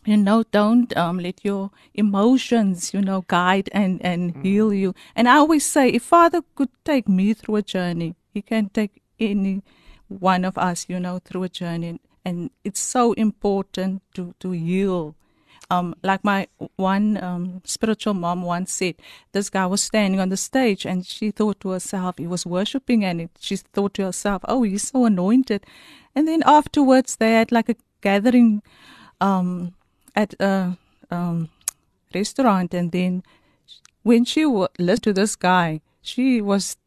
you 0.05 0.17
know, 0.17 0.43
don't 0.59 0.95
um, 0.97 1.19
let 1.19 1.43
your 1.43 1.71
emotions, 1.93 2.93
you 2.93 3.01
know, 3.01 3.25
guide 3.27 3.69
and, 3.73 4.03
and 4.03 4.33
heal 4.43 4.73
you. 4.73 4.95
And 5.15 5.27
I 5.27 5.35
always 5.35 5.65
say, 5.65 5.89
if 5.89 6.03
Father 6.03 6.41
could 6.55 6.69
take 6.85 7.07
me 7.07 7.33
through 7.33 7.57
a 7.57 7.61
journey, 7.61 8.15
He 8.33 8.41
can 8.41 8.69
take 8.69 9.01
any 9.19 9.61
one 10.07 10.45
of 10.45 10.57
us, 10.57 10.85
you 10.87 10.99
know, 10.99 11.19
through 11.19 11.43
a 11.43 11.49
journey. 11.49 11.99
And 12.25 12.49
it's 12.63 12.79
so 12.79 13.13
important 13.13 14.01
to, 14.15 14.33
to 14.39 14.51
heal 14.51 15.15
um, 15.69 15.95
like 16.03 16.23
my 16.23 16.47
one 16.75 17.21
um, 17.23 17.61
spiritual 17.63 18.13
mom 18.13 18.41
once 18.41 18.73
said, 18.73 18.95
this 19.31 19.49
guy 19.49 19.65
was 19.65 19.81
standing 19.81 20.19
on 20.19 20.29
the 20.29 20.37
stage 20.37 20.85
and 20.85 21.05
she 21.05 21.31
thought 21.31 21.59
to 21.61 21.69
herself, 21.69 22.17
he 22.17 22.27
was 22.27 22.45
worshiping 22.45 23.05
and 23.05 23.21
it, 23.21 23.31
she 23.39 23.55
thought 23.55 23.93
to 23.95 24.03
herself, 24.03 24.41
oh, 24.47 24.63
he's 24.63 24.89
so 24.89 25.05
anointed. 25.05 25.65
And 26.15 26.27
then 26.27 26.41
afterwards, 26.45 27.17
they 27.17 27.33
had 27.33 27.51
like 27.51 27.69
a 27.69 27.75
gathering 28.01 28.61
um, 29.21 29.73
at 30.15 30.33
a 30.39 30.77
um, 31.11 31.49
restaurant. 32.13 32.73
And 32.73 32.91
then 32.91 33.23
when 34.03 34.25
she 34.25 34.45
listened 34.45 35.03
to 35.03 35.13
this 35.13 35.35
guy, 35.35 35.81
she 36.01 36.41
was 36.41 36.77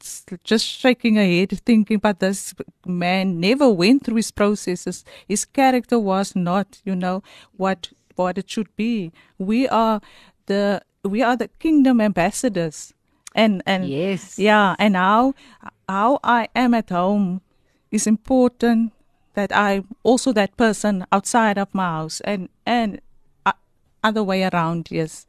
just 0.43 0.67
shaking 0.67 1.17
her 1.17 1.25
head, 1.25 1.51
thinking, 1.65 1.99
but 1.99 2.19
this 2.19 2.55
man 2.85 3.39
never 3.39 3.69
went 3.69 4.05
through 4.05 4.17
his 4.17 4.33
processes. 4.33 5.05
His 5.29 5.45
character 5.45 5.99
was 5.99 6.35
not, 6.35 6.81
you 6.85 6.97
know, 6.97 7.23
what 7.57 7.93
what 8.17 8.39
it 8.39 8.51
should 8.51 8.75
be. 8.77 9.13
We 9.39 9.69
are 9.69 10.01
the 10.47 10.83
we 11.05 11.23
are 11.23 11.37
the 11.37 11.49
kingdom 11.59 12.01
ambassadors. 12.01 12.95
And 13.35 13.63
and 13.67 13.89
yes. 13.89 14.39
yeah, 14.39 14.77
and 14.79 14.95
how 14.95 15.35
how 15.89 16.21
I 16.23 16.49
am 16.55 16.75
at 16.75 16.91
home 16.91 17.41
is 17.91 18.07
important 18.07 18.93
that 19.35 19.55
I'm 19.57 19.89
also 20.03 20.33
that 20.33 20.57
person 20.57 21.07
outside 21.11 21.57
of 21.57 21.75
my 21.75 21.85
house 21.85 22.21
and 22.21 22.49
and 22.67 23.01
uh, 23.47 23.53
other 24.05 24.23
way 24.23 24.45
around, 24.45 24.89
yes. 24.91 25.27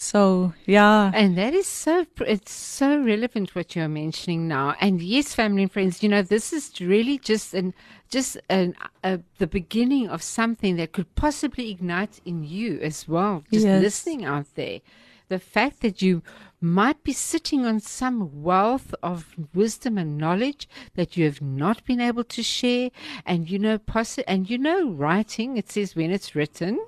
So 0.00 0.52
yeah, 0.64 1.10
and 1.12 1.36
that 1.36 1.54
is 1.54 1.66
so 1.66 2.06
it's 2.20 2.52
so 2.52 3.02
relevant 3.02 3.56
what 3.56 3.74
you're 3.74 3.88
mentioning 3.88 4.46
now. 4.46 4.76
And 4.80 5.02
yes, 5.02 5.34
family 5.34 5.64
and 5.64 5.72
friends, 5.72 6.04
you 6.04 6.08
know 6.08 6.22
this 6.22 6.52
is 6.52 6.80
really 6.80 7.18
just 7.18 7.52
an 7.52 7.74
just 8.08 8.38
an, 8.48 8.76
uh, 9.02 9.18
the 9.38 9.48
beginning 9.48 10.08
of 10.08 10.22
something 10.22 10.76
that 10.76 10.92
could 10.92 11.12
possibly 11.16 11.72
ignite 11.72 12.20
in 12.24 12.44
you 12.44 12.78
as 12.80 13.08
well. 13.08 13.42
Just 13.52 13.66
Yes. 13.66 13.82
listening 13.82 14.24
out 14.24 14.46
there, 14.54 14.82
the 15.28 15.40
fact 15.40 15.80
that 15.80 16.00
you 16.00 16.22
might 16.60 17.02
be 17.02 17.12
sitting 17.12 17.66
on 17.66 17.80
some 17.80 18.40
wealth 18.40 18.94
of 19.02 19.34
wisdom 19.52 19.98
and 19.98 20.16
knowledge 20.16 20.68
that 20.94 21.16
you 21.16 21.24
have 21.24 21.42
not 21.42 21.84
been 21.84 22.00
able 22.00 22.24
to 22.24 22.42
share, 22.44 22.90
and 23.26 23.50
you 23.50 23.58
know, 23.58 23.78
possi- 23.78 24.22
and 24.28 24.48
you 24.48 24.58
know, 24.58 24.88
writing. 24.90 25.56
It 25.56 25.68
says 25.72 25.96
when 25.96 26.12
it's 26.12 26.36
written 26.36 26.78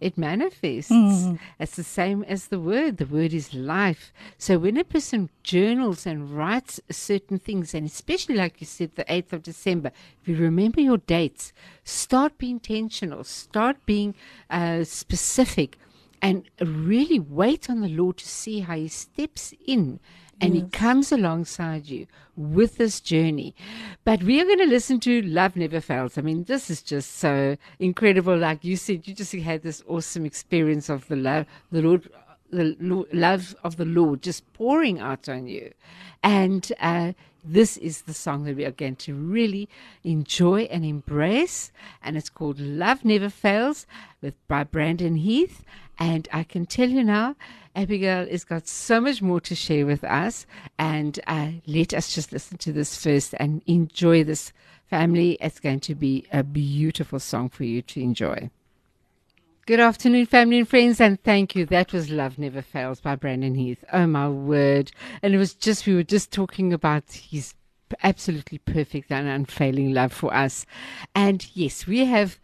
it 0.00 0.18
manifests. 0.18 0.90
It's 1.58 1.76
the 1.76 1.84
same 1.84 2.22
as 2.24 2.48
the 2.48 2.60
word. 2.60 2.98
The 2.98 3.06
word 3.06 3.32
is 3.32 3.54
life. 3.54 4.12
So 4.38 4.58
when 4.58 4.76
a 4.76 4.84
person 4.84 5.30
journals 5.42 6.06
and 6.06 6.30
writes 6.30 6.80
certain 6.90 7.38
things, 7.38 7.74
and 7.74 7.86
especially 7.86 8.34
like 8.34 8.60
you 8.60 8.66
said, 8.66 8.94
the 8.94 9.04
8th 9.04 9.32
of 9.32 9.42
December, 9.42 9.92
if 10.20 10.28
you 10.28 10.36
remember 10.36 10.80
your 10.80 10.98
dates, 10.98 11.52
start 11.84 12.36
being 12.38 12.56
intentional, 12.56 13.24
start 13.24 13.76
being 13.86 14.14
uh, 14.50 14.84
specific, 14.84 15.78
and 16.22 16.48
really 16.60 17.18
wait 17.20 17.68
on 17.70 17.80
the 17.80 17.88
Lord 17.88 18.18
to 18.18 18.28
see 18.28 18.60
how 18.60 18.76
He 18.76 18.88
steps 18.88 19.54
in 19.66 20.00
and 20.40 20.54
he 20.54 20.62
comes 20.62 21.12
alongside 21.12 21.86
you 21.86 22.06
with 22.36 22.76
this 22.76 23.00
journey. 23.00 23.54
But 24.04 24.22
we 24.22 24.40
are 24.40 24.44
going 24.44 24.58
to 24.58 24.66
listen 24.66 25.00
to 25.00 25.22
Love 25.22 25.56
Never 25.56 25.80
Fails. 25.80 26.18
I 26.18 26.20
mean, 26.20 26.44
this 26.44 26.68
is 26.70 26.82
just 26.82 27.16
so 27.16 27.56
incredible. 27.78 28.36
Like 28.36 28.64
you 28.64 28.76
said, 28.76 29.08
you 29.08 29.14
just 29.14 29.32
had 29.32 29.62
this 29.62 29.82
awesome 29.88 30.26
experience 30.26 30.88
of 30.88 31.08
the 31.08 31.16
love, 31.16 31.46
the 31.72 31.82
Lord, 31.82 32.10
the 32.50 32.76
lo- 32.78 33.06
love 33.12 33.56
of 33.64 33.76
the 33.76 33.84
Lord 33.86 34.22
just 34.22 34.50
pouring 34.52 35.00
out 35.00 35.28
on 35.28 35.46
you. 35.46 35.72
And 36.22 36.70
uh, 36.80 37.12
this 37.42 37.76
is 37.76 38.02
the 38.02 38.14
song 38.14 38.44
that 38.44 38.56
we 38.56 38.64
are 38.64 38.72
going 38.72 38.96
to 38.96 39.14
really 39.14 39.68
enjoy 40.04 40.62
and 40.62 40.84
embrace. 40.84 41.72
And 42.02 42.16
it's 42.16 42.28
called 42.28 42.60
Love 42.60 43.04
Never 43.04 43.30
Fails 43.30 43.86
with, 44.20 44.34
by 44.48 44.64
Brandon 44.64 45.16
Heath. 45.16 45.64
And 45.98 46.28
I 46.30 46.42
can 46.42 46.66
tell 46.66 46.90
you 46.90 47.02
now, 47.02 47.36
Abigail 47.76 48.26
has 48.26 48.44
got 48.44 48.66
so 48.66 49.00
much 49.00 49.20
more 49.20 49.40
to 49.42 49.54
share 49.54 49.86
with 49.86 50.02
us. 50.02 50.46
And 50.78 51.20
uh, 51.26 51.50
let 51.66 51.94
us 51.94 52.12
just 52.14 52.32
listen 52.32 52.58
to 52.58 52.72
this 52.72 53.00
first 53.00 53.34
and 53.38 53.62
enjoy 53.66 54.24
this 54.24 54.52
family. 54.88 55.36
It's 55.40 55.60
going 55.60 55.80
to 55.80 55.94
be 55.94 56.26
a 56.32 56.42
beautiful 56.42 57.20
song 57.20 57.50
for 57.50 57.64
you 57.64 57.82
to 57.82 58.00
enjoy. 58.00 58.50
Good 59.66 59.80
afternoon, 59.80 60.26
family 60.26 60.58
and 60.58 60.68
friends, 60.68 61.00
and 61.00 61.20
thank 61.22 61.56
you. 61.56 61.66
That 61.66 61.92
was 61.92 62.08
Love 62.08 62.38
Never 62.38 62.62
Fails 62.62 63.00
by 63.00 63.16
Brandon 63.16 63.56
Heath. 63.56 63.84
Oh, 63.92 64.06
my 64.06 64.28
word. 64.28 64.92
And 65.22 65.34
it 65.34 65.38
was 65.38 65.54
just, 65.54 65.86
we 65.86 65.94
were 65.94 66.04
just 66.04 66.32
talking 66.32 66.72
about 66.72 67.02
his 67.10 67.52
absolutely 68.02 68.58
perfect 68.58 69.10
and 69.10 69.28
unfailing 69.28 69.92
love 69.92 70.12
for 70.12 70.32
us. 70.32 70.66
And 71.14 71.46
yes, 71.54 71.86
we 71.86 72.04
have 72.04 72.38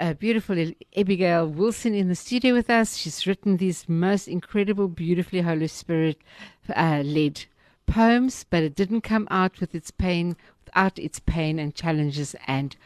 uh, 0.00 0.14
beautiful 0.14 0.72
Abigail 0.96 1.46
Wilson 1.48 1.94
in 1.94 2.08
the 2.08 2.14
studio 2.14 2.54
with 2.54 2.70
us. 2.70 2.96
She's 2.96 3.26
written 3.26 3.56
these 3.56 3.88
most 3.88 4.28
incredible, 4.28 4.88
beautifully 4.88 5.40
Holy 5.40 5.68
Spirit 5.68 6.18
uh, 6.74 7.02
led 7.04 7.46
poems, 7.86 8.44
but 8.48 8.62
it 8.62 8.74
didn't 8.74 9.00
come 9.00 9.26
out 9.30 9.60
with 9.60 9.74
its 9.74 9.90
pain, 9.90 10.36
without 10.64 10.98
its 10.98 11.18
pain 11.20 11.58
and 11.58 11.74
challenges 11.74 12.36
and 12.46 12.76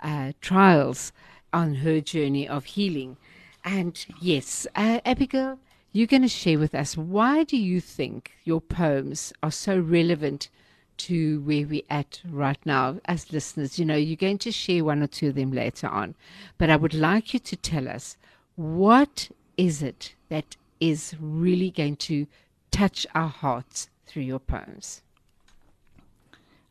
uh, 0.00 0.32
trials 0.40 1.12
on 1.52 1.76
her 1.76 2.00
journey 2.00 2.48
of 2.48 2.64
healing. 2.64 3.16
And 3.64 4.04
yes, 4.20 4.66
uh, 4.74 5.00
Abigail, 5.04 5.58
you're 5.92 6.06
going 6.06 6.22
to 6.22 6.28
share 6.28 6.58
with 6.58 6.74
us 6.74 6.96
why 6.96 7.44
do 7.44 7.56
you 7.56 7.80
think 7.80 8.32
your 8.44 8.60
poems 8.60 9.32
are 9.42 9.50
so 9.52 9.78
relevant 9.78 10.48
to 10.98 11.40
where 11.42 11.66
we're 11.66 11.82
at 11.90 12.20
right 12.28 12.58
now 12.64 13.00
as 13.04 13.32
listeners? 13.32 13.78
You 13.78 13.84
know, 13.84 13.96
you're 13.96 14.16
going 14.16 14.38
to 14.38 14.52
share 14.52 14.84
one 14.84 15.02
or 15.02 15.06
two 15.06 15.28
of 15.28 15.34
them 15.34 15.52
later 15.52 15.88
on, 15.88 16.14
but 16.58 16.70
I 16.70 16.76
would 16.76 16.94
like 16.94 17.32
you 17.34 17.40
to 17.40 17.56
tell 17.56 17.88
us 17.88 18.16
what 18.56 19.30
is 19.56 19.82
it 19.82 20.14
that 20.28 20.56
is 20.80 21.14
really 21.20 21.70
going 21.70 21.96
to 21.96 22.26
touch 22.70 23.06
our 23.14 23.28
hearts 23.28 23.88
through 24.06 24.22
your 24.22 24.38
poems? 24.38 25.02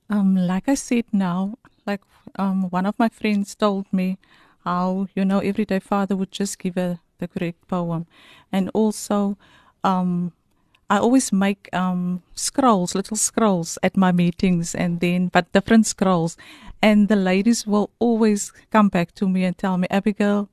Um, 0.09 0.35
like 0.35 0.67
I 0.67 0.75
said 0.75 1.05
now, 1.11 1.57
like 1.85 2.01
um, 2.37 2.69
one 2.69 2.85
of 2.85 2.97
my 2.99 3.09
friends 3.09 3.55
told 3.55 3.91
me 3.91 4.17
how, 4.63 5.07
you 5.15 5.25
know, 5.25 5.39
everyday 5.39 5.79
father 5.79 6.15
would 6.15 6.31
just 6.31 6.59
give 6.59 6.75
her 6.75 6.99
the 7.19 7.27
correct 7.27 7.67
poem. 7.67 8.05
And 8.51 8.69
also, 8.73 9.37
um, 9.83 10.33
I 10.93 10.99
always 10.99 11.33
make 11.33 11.73
um, 11.73 12.21
scrolls, 12.35 12.93
little 12.93 13.17
scrolls 13.17 13.79
at 13.81 13.97
my 13.97 14.11
meetings, 14.11 14.75
and 14.75 14.99
then, 14.99 15.29
but 15.29 15.51
different 15.51 15.87
scrolls. 15.87 16.37
And 16.83 17.07
the 17.07 17.15
ladies 17.15 17.65
will 17.65 17.89
always 17.97 18.53
come 18.71 18.89
back 18.89 19.15
to 19.15 19.27
me 19.27 19.43
and 19.43 19.57
tell 19.57 19.75
me, 19.79 19.87
Abigail, 19.89 20.49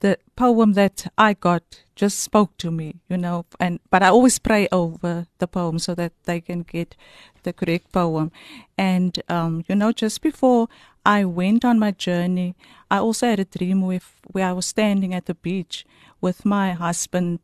the 0.00 0.18
poem 0.34 0.72
that 0.72 1.06
I 1.16 1.34
got 1.34 1.84
just 1.94 2.18
spoke 2.18 2.56
to 2.56 2.72
me, 2.72 2.96
you 3.08 3.18
know, 3.18 3.46
and 3.60 3.78
but 3.88 4.02
I 4.02 4.08
always 4.08 4.40
pray 4.40 4.66
over 4.72 5.28
the 5.38 5.46
poem 5.46 5.78
so 5.78 5.94
that 5.94 6.12
they 6.24 6.40
can 6.40 6.62
get 6.62 6.96
the 7.44 7.52
correct 7.52 7.92
poem. 7.92 8.32
And 8.76 9.22
um, 9.28 9.64
you 9.68 9.76
know, 9.76 9.92
just 9.92 10.22
before 10.22 10.66
I 11.06 11.24
went 11.24 11.64
on 11.64 11.78
my 11.78 11.92
journey, 11.92 12.56
I 12.90 12.98
also 12.98 13.28
had 13.28 13.38
a 13.38 13.44
dream 13.44 13.82
with 13.82 14.16
where 14.26 14.48
I 14.48 14.52
was 14.54 14.66
standing 14.66 15.14
at 15.14 15.26
the 15.26 15.34
beach 15.34 15.86
with 16.20 16.44
my 16.44 16.72
husband 16.72 17.38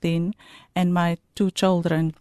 then 0.00 0.34
and 0.74 0.92
my 0.92 1.18
two 1.34 1.50
children. 1.50 2.14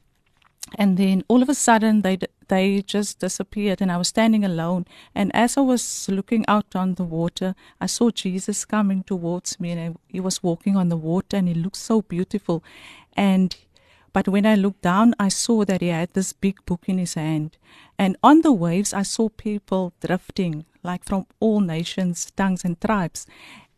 And 0.77 0.97
then 0.97 1.23
all 1.27 1.41
of 1.41 1.49
a 1.49 1.53
sudden 1.53 2.01
they 2.01 2.17
they 2.47 2.81
just 2.81 3.19
disappeared 3.19 3.81
and 3.81 3.91
I 3.91 3.97
was 3.97 4.09
standing 4.09 4.43
alone. 4.43 4.85
And 5.13 5.31
as 5.35 5.57
I 5.57 5.61
was 5.61 6.07
looking 6.09 6.45
out 6.47 6.75
on 6.75 6.95
the 6.95 7.03
water 7.03 7.55
I 7.79 7.85
saw 7.85 8.09
Jesus 8.09 8.65
coming 8.65 9.03
towards 9.03 9.59
me 9.59 9.71
and 9.71 9.97
he 10.07 10.19
was 10.19 10.43
walking 10.43 10.75
on 10.75 10.89
the 10.89 10.97
water 10.97 11.37
and 11.37 11.47
he 11.47 11.53
looked 11.53 11.77
so 11.77 12.01
beautiful. 12.01 12.63
And 13.15 13.55
but 14.11 14.27
when 14.27 14.45
I 14.45 14.55
looked 14.55 14.81
down 14.81 15.13
I 15.19 15.29
saw 15.29 15.65
that 15.65 15.81
he 15.81 15.89
had 15.89 16.13
this 16.13 16.33
big 16.33 16.65
book 16.65 16.85
in 16.87 16.97
his 16.97 17.13
hand. 17.13 17.57
And 17.97 18.17
on 18.23 18.41
the 18.41 18.53
waves 18.53 18.93
I 18.93 19.03
saw 19.03 19.29
people 19.29 19.93
drifting 20.05 20.65
like 20.83 21.03
from 21.03 21.25
all 21.39 21.59
nations 21.59 22.31
tongues 22.35 22.63
and 22.65 22.79
tribes. 22.79 23.25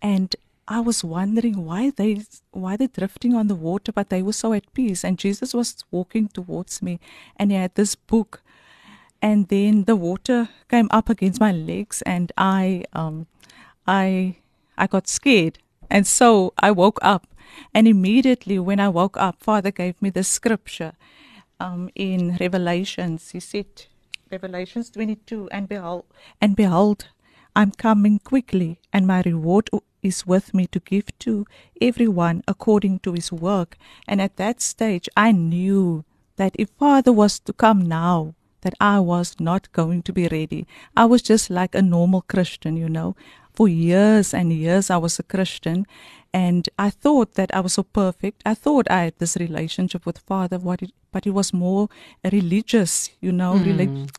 And 0.01 0.35
I 0.67 0.81
was 0.81 1.03
wondering 1.03 1.65
why 1.65 1.91
they 1.91 2.23
why 2.51 2.75
they're 2.75 2.89
drifting 2.89 3.33
on 3.33 3.47
the 3.47 3.55
water, 3.55 3.91
but 3.91 4.09
they 4.09 4.21
were 4.21 4.33
so 4.33 4.51
at 4.53 4.73
peace. 4.73 5.03
And 5.05 5.17
Jesus 5.17 5.53
was 5.53 5.85
walking 5.91 6.27
towards 6.27 6.81
me, 6.81 6.99
and 7.37 7.51
he 7.51 7.57
had 7.57 7.75
this 7.75 7.95
book, 7.95 8.41
and 9.21 9.47
then 9.47 9.85
the 9.85 9.95
water 9.95 10.49
came 10.69 10.89
up 10.91 11.09
against 11.09 11.39
my 11.39 11.51
legs, 11.51 12.01
and 12.01 12.31
I 12.37 12.83
um, 12.93 13.27
I 13.87 14.35
I 14.77 14.87
got 14.87 15.07
scared, 15.07 15.59
and 15.89 16.05
so 16.05 16.53
I 16.59 16.71
woke 16.71 16.99
up, 17.01 17.27
and 17.73 17.87
immediately 17.87 18.59
when 18.59 18.79
I 18.79 18.89
woke 18.89 19.17
up, 19.17 19.37
Father 19.39 19.71
gave 19.71 20.01
me 20.01 20.09
the 20.09 20.23
scripture, 20.23 20.93
um, 21.59 21.89
in 21.95 22.35
Revelations. 22.39 23.31
He 23.31 23.39
said, 23.39 23.87
Revelations 24.29 24.89
twenty 24.89 25.15
two, 25.15 25.47
and 25.49 25.69
behold, 25.69 26.05
and 26.41 26.55
behold, 26.55 27.07
I'm 27.57 27.71
coming 27.71 28.19
quickly, 28.19 28.79
and 28.93 29.07
my 29.07 29.23
reward 29.25 29.71
is 30.03 30.27
with 30.27 30.53
me 30.53 30.67
to 30.67 30.79
give 30.79 31.05
to 31.25 31.47
everyone 31.81 32.43
according 32.47 32.99
to 32.99 33.13
his 33.13 33.31
work. 33.31 33.77
And 34.07 34.21
at 34.21 34.37
that 34.37 34.61
stage, 34.61 35.09
I 35.17 35.31
knew 35.31 36.05
that 36.35 36.55
if 36.59 36.69
Father 36.77 37.11
was 37.11 37.39
to 37.39 37.53
come 37.53 37.81
now, 37.81 38.35
that 38.61 38.75
I 38.79 38.99
was 38.99 39.39
not 39.39 39.71
going 39.71 40.03
to 40.03 40.13
be 40.13 40.27
ready. 40.27 40.67
I 40.95 41.05
was 41.05 41.23
just 41.23 41.49
like 41.49 41.73
a 41.73 41.81
normal 41.81 42.21
Christian, 42.21 42.77
you 42.77 42.89
know. 42.89 43.15
For 43.55 43.67
years 43.67 44.35
and 44.35 44.53
years, 44.53 44.91
I 44.91 44.97
was 44.97 45.17
a 45.17 45.23
Christian, 45.23 45.87
and 46.31 46.69
I 46.77 46.91
thought 46.91 47.33
that 47.33 47.49
I 47.55 47.61
was 47.61 47.73
so 47.73 47.81
perfect. 47.81 48.43
I 48.45 48.53
thought 48.53 48.85
I 48.91 49.05
had 49.05 49.17
this 49.17 49.35
relationship 49.35 50.05
with 50.05 50.19
Father, 50.19 50.59
what 50.59 50.83
it, 50.83 50.91
but 51.11 51.25
it 51.25 51.31
was 51.31 51.53
more 51.53 51.89
religious, 52.23 53.09
you 53.19 53.31
know, 53.31 53.57
hmm. 53.57 53.63
relig- 53.63 54.11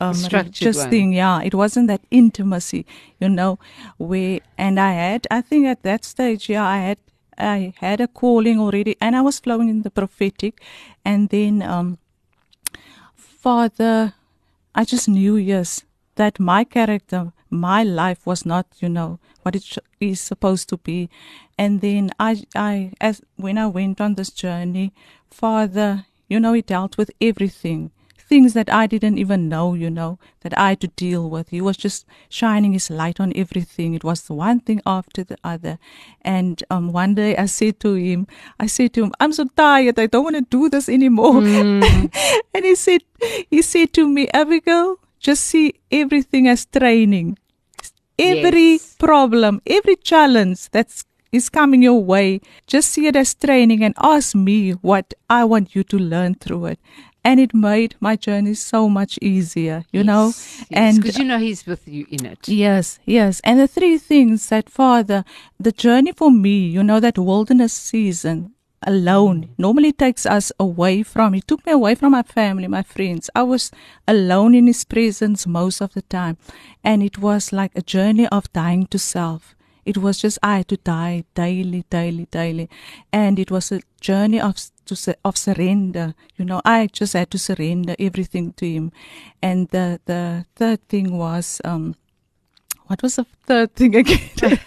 um, 0.00 0.16
religious 0.32 0.76
one. 0.76 0.90
thing. 0.90 1.12
Yeah, 1.12 1.42
it 1.42 1.54
wasn't 1.54 1.88
that 1.88 2.02
intimacy, 2.10 2.86
you 3.20 3.28
know, 3.28 3.58
where 3.98 4.40
and 4.58 4.78
I 4.78 4.92
had. 4.92 5.26
I 5.30 5.40
think 5.40 5.66
at 5.66 5.82
that 5.82 6.04
stage, 6.04 6.48
yeah, 6.48 6.66
I 6.66 6.78
had. 6.78 6.98
I 7.38 7.74
had 7.76 8.00
a 8.00 8.08
calling 8.08 8.58
already, 8.58 8.96
and 8.98 9.14
I 9.14 9.20
was 9.20 9.38
flowing 9.40 9.68
in 9.68 9.82
the 9.82 9.90
prophetic, 9.90 10.62
and 11.04 11.28
then 11.28 11.60
um, 11.60 11.98
Father, 13.14 14.14
I 14.74 14.84
just 14.84 15.08
knew, 15.08 15.36
yes, 15.36 15.84
that 16.16 16.40
my 16.40 16.64
character, 16.64 17.32
my 17.50 17.82
life 17.84 18.26
was 18.26 18.44
not, 18.46 18.66
you 18.80 18.88
know, 18.88 19.20
what 19.42 19.54
it 19.54 19.62
sh- 19.62 19.78
is 20.00 20.20
supposed 20.20 20.68
to 20.70 20.78
be. 20.78 21.08
And 21.58 21.80
then 21.80 22.10
I, 22.18 22.42
I, 22.54 22.92
as 23.00 23.22
when 23.36 23.58
I 23.58 23.66
went 23.66 24.00
on 24.00 24.14
this 24.14 24.30
journey, 24.30 24.92
Father, 25.30 26.06
you 26.28 26.40
know, 26.40 26.54
He 26.54 26.62
dealt 26.62 26.96
with 26.98 27.10
everything, 27.20 27.90
things 28.28 28.54
that 28.54 28.72
I 28.72 28.86
didn't 28.86 29.18
even 29.18 29.48
know, 29.48 29.74
you 29.74 29.90
know, 29.90 30.18
that 30.40 30.56
I 30.58 30.70
had 30.70 30.80
to 30.80 30.88
deal 30.88 31.30
with. 31.30 31.50
He 31.50 31.60
was 31.60 31.76
just 31.76 32.06
shining 32.28 32.72
His 32.72 32.90
light 32.90 33.20
on 33.20 33.32
everything. 33.36 33.94
It 33.94 34.04
was 34.04 34.22
the 34.22 34.34
one 34.34 34.60
thing 34.60 34.80
after 34.84 35.24
the 35.24 35.36
other. 35.44 35.78
And 36.22 36.62
um, 36.70 36.92
one 36.92 37.14
day 37.14 37.36
I 37.36 37.46
said 37.46 37.78
to 37.80 37.94
Him, 37.94 38.26
I 38.58 38.66
said 38.66 38.92
to 38.94 39.04
Him, 39.04 39.12
I'm 39.20 39.32
so 39.32 39.44
tired. 39.56 39.98
I 39.98 40.06
don't 40.06 40.24
want 40.24 40.36
to 40.36 40.42
do 40.42 40.68
this 40.68 40.88
anymore. 40.88 41.42
and 42.54 42.64
He 42.64 42.74
said, 42.74 43.02
He 43.50 43.62
said 43.62 43.92
to 43.94 44.08
me, 44.08 44.28
Abigail, 44.34 44.98
just 45.20 45.44
see 45.44 45.74
everything 45.90 46.48
as 46.48 46.66
training. 46.66 47.38
Every 48.18 48.72
Yes. 48.72 48.96
problem, 48.98 49.60
every 49.66 49.96
challenge 49.96 50.70
that's 50.70 51.04
is 51.32 51.48
coming 51.50 51.82
your 51.82 52.02
way, 52.02 52.40
just 52.66 52.90
see 52.90 53.06
it 53.06 53.16
as 53.16 53.34
training 53.34 53.82
and 53.84 53.94
ask 54.00 54.34
me 54.34 54.70
what 54.72 55.12
I 55.28 55.44
want 55.44 55.74
you 55.74 55.82
to 55.84 55.98
learn 55.98 56.34
through 56.34 56.66
it. 56.66 56.80
And 57.26 57.40
it 57.40 57.52
made 57.52 57.96
my 57.98 58.14
journey 58.14 58.54
so 58.54 58.88
much 58.88 59.18
easier, 59.20 59.84
you 59.90 60.04
know. 60.04 60.32
And 60.70 60.96
because 60.96 61.18
you 61.18 61.24
know 61.24 61.38
He's 61.38 61.66
with 61.66 61.88
you 61.88 62.06
in 62.08 62.24
it. 62.24 62.46
Yes, 62.46 63.00
yes. 63.04 63.40
And 63.42 63.58
the 63.58 63.66
three 63.66 63.98
things 63.98 64.48
that, 64.50 64.70
Father, 64.70 65.24
the 65.58 65.72
journey 65.72 66.12
for 66.12 66.30
me, 66.30 66.56
you 66.76 66.84
know, 66.84 67.00
that 67.00 67.18
wilderness 67.18 67.72
season 67.72 68.54
alone 68.86 69.38
mm. 69.42 69.48
normally 69.58 69.90
takes 69.90 70.24
us 70.24 70.52
away 70.60 71.02
from, 71.02 71.32
He 71.32 71.40
took 71.40 71.66
me 71.66 71.72
away 71.72 71.96
from 71.96 72.12
my 72.12 72.22
family, 72.22 72.68
my 72.68 72.82
friends. 72.82 73.28
I 73.34 73.42
was 73.42 73.72
alone 74.06 74.54
in 74.54 74.68
His 74.68 74.84
presence 74.84 75.48
most 75.48 75.80
of 75.80 75.94
the 75.94 76.02
time. 76.02 76.36
And 76.84 77.02
it 77.02 77.18
was 77.18 77.52
like 77.52 77.72
a 77.74 77.82
journey 77.82 78.28
of 78.28 78.52
dying 78.52 78.86
to 78.86 79.00
self. 79.00 79.56
It 79.84 79.98
was 79.98 80.18
just 80.18 80.38
I 80.42 80.58
had 80.58 80.68
to 80.68 80.76
die 80.76 81.24
daily, 81.34 81.84
daily, 81.90 82.26
daily, 82.30 82.68
and 83.12 83.38
it 83.38 83.52
was 83.52 83.70
a 83.70 83.80
journey 84.00 84.40
of 84.40 84.58
to 84.86 85.14
of 85.24 85.36
surrender. 85.36 86.14
You 86.36 86.44
know, 86.44 86.60
I 86.64 86.88
just 86.92 87.12
had 87.12 87.30
to 87.32 87.38
surrender 87.38 87.94
everything 87.98 88.52
to 88.54 88.66
Him. 88.66 88.92
And 89.42 89.68
the 89.68 90.00
the 90.06 90.46
third 90.56 90.80
thing 90.88 91.16
was 91.18 91.60
um, 91.64 91.94
what 92.86 93.02
was 93.02 93.16
the 93.16 93.26
third 93.46 93.74
thing 93.74 93.96
again? 93.96 94.20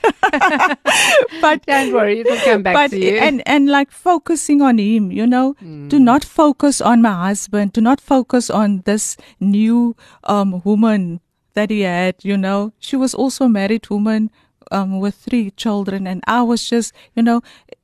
but 1.42 1.66
Don't 1.66 1.94
worry, 1.94 2.20
it'll 2.20 2.38
come 2.38 2.64
back 2.64 2.76
but 2.76 2.92
to 2.92 3.00
you. 3.00 3.18
and 3.18 3.42
and 3.48 3.70
like 3.70 3.92
focusing 3.92 4.62
on 4.62 4.78
him 4.78 5.12
you 5.12 5.26
know 5.26 5.56
Mm. 5.62 5.90
to 5.90 6.00
not 6.00 6.24
focus 6.24 6.82
on 6.82 7.02
my 7.02 7.14
husband 7.28 7.74
do 7.74 7.82
not 7.82 8.00
focus 8.02 8.50
on 8.50 8.82
this 8.86 9.18
new 9.40 9.96
um 10.26 10.62
woman 10.64 11.20
that 11.54 11.70
he 11.70 11.82
had 11.82 12.16
you 12.24 12.38
know 12.38 12.72
she 12.80 12.96
was 12.96 13.14
also 13.16 13.46
a 13.46 13.50
married 13.50 13.90
woman 13.90 14.30
um 14.72 15.00
with 15.00 15.16
three 15.16 15.50
children 15.52 16.06
and 16.08 16.22
i 16.28 16.42
was 16.42 16.70
just 16.70 16.94
you 17.16 17.24
know 17.24 17.42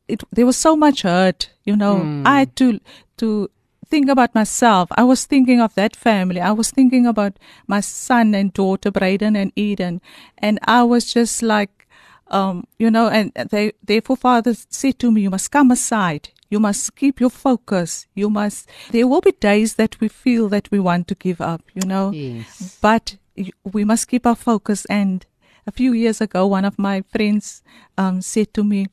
it 0.08 0.24
there 0.32 0.46
was 0.46 0.58
so 0.58 0.76
much 0.76 1.02
hurt 1.02 1.50
you 1.64 1.76
know 1.76 1.96
Mm. 1.98 2.28
i 2.28 2.40
had 2.40 2.56
to 2.56 2.80
to 3.18 3.50
think 3.88 4.10
about 4.10 4.34
myself 4.36 4.90
i 4.98 5.04
was 5.04 5.26
thinking 5.26 5.62
of 5.62 5.74
that 5.76 5.96
family 5.96 6.42
i 6.42 6.52
was 6.52 6.72
thinking 6.72 7.06
about 7.08 7.34
my 7.68 7.80
son 7.82 8.34
and 8.36 8.54
daughter 8.54 8.92
braden 8.92 9.36
and 9.36 9.52
eden 9.56 10.02
and 10.38 10.60
i 10.68 10.84
was 10.84 11.14
just 11.14 11.42
like 11.42 11.86
um, 12.28 12.66
you 12.80 12.90
know, 12.90 13.08
and 13.08 13.32
they, 13.52 13.74
therefore, 13.84 14.18
Father 14.18 14.56
said 14.70 14.98
to 14.98 15.12
me, 15.12 15.22
You 15.22 15.30
must 15.30 15.52
come 15.52 15.70
aside. 15.70 16.30
You 16.50 16.60
must 16.60 16.96
keep 16.96 17.20
your 17.20 17.30
focus. 17.30 18.08
You 18.16 18.32
must, 18.32 18.68
there 18.92 19.08
will 19.08 19.22
be 19.22 19.32
days 19.34 19.76
that 19.76 20.00
we 20.00 20.08
feel 20.08 20.50
that 20.50 20.72
we 20.72 20.80
want 20.80 21.08
to 21.10 21.16
give 21.16 21.40
up, 21.40 21.62
you 21.76 21.86
know, 21.88 22.10
yes. 22.12 22.80
but 22.82 23.18
we 23.64 23.84
must 23.84 24.08
keep 24.08 24.26
our 24.26 24.36
focus. 24.36 24.86
And 24.86 25.26
a 25.68 25.72
few 25.72 25.94
years 25.94 26.20
ago, 26.20 26.48
one 26.48 26.66
of 26.66 26.80
my 26.80 27.04
friends 27.12 27.62
um, 27.96 28.22
said 28.24 28.54
to 28.56 28.64
me, 28.64 28.88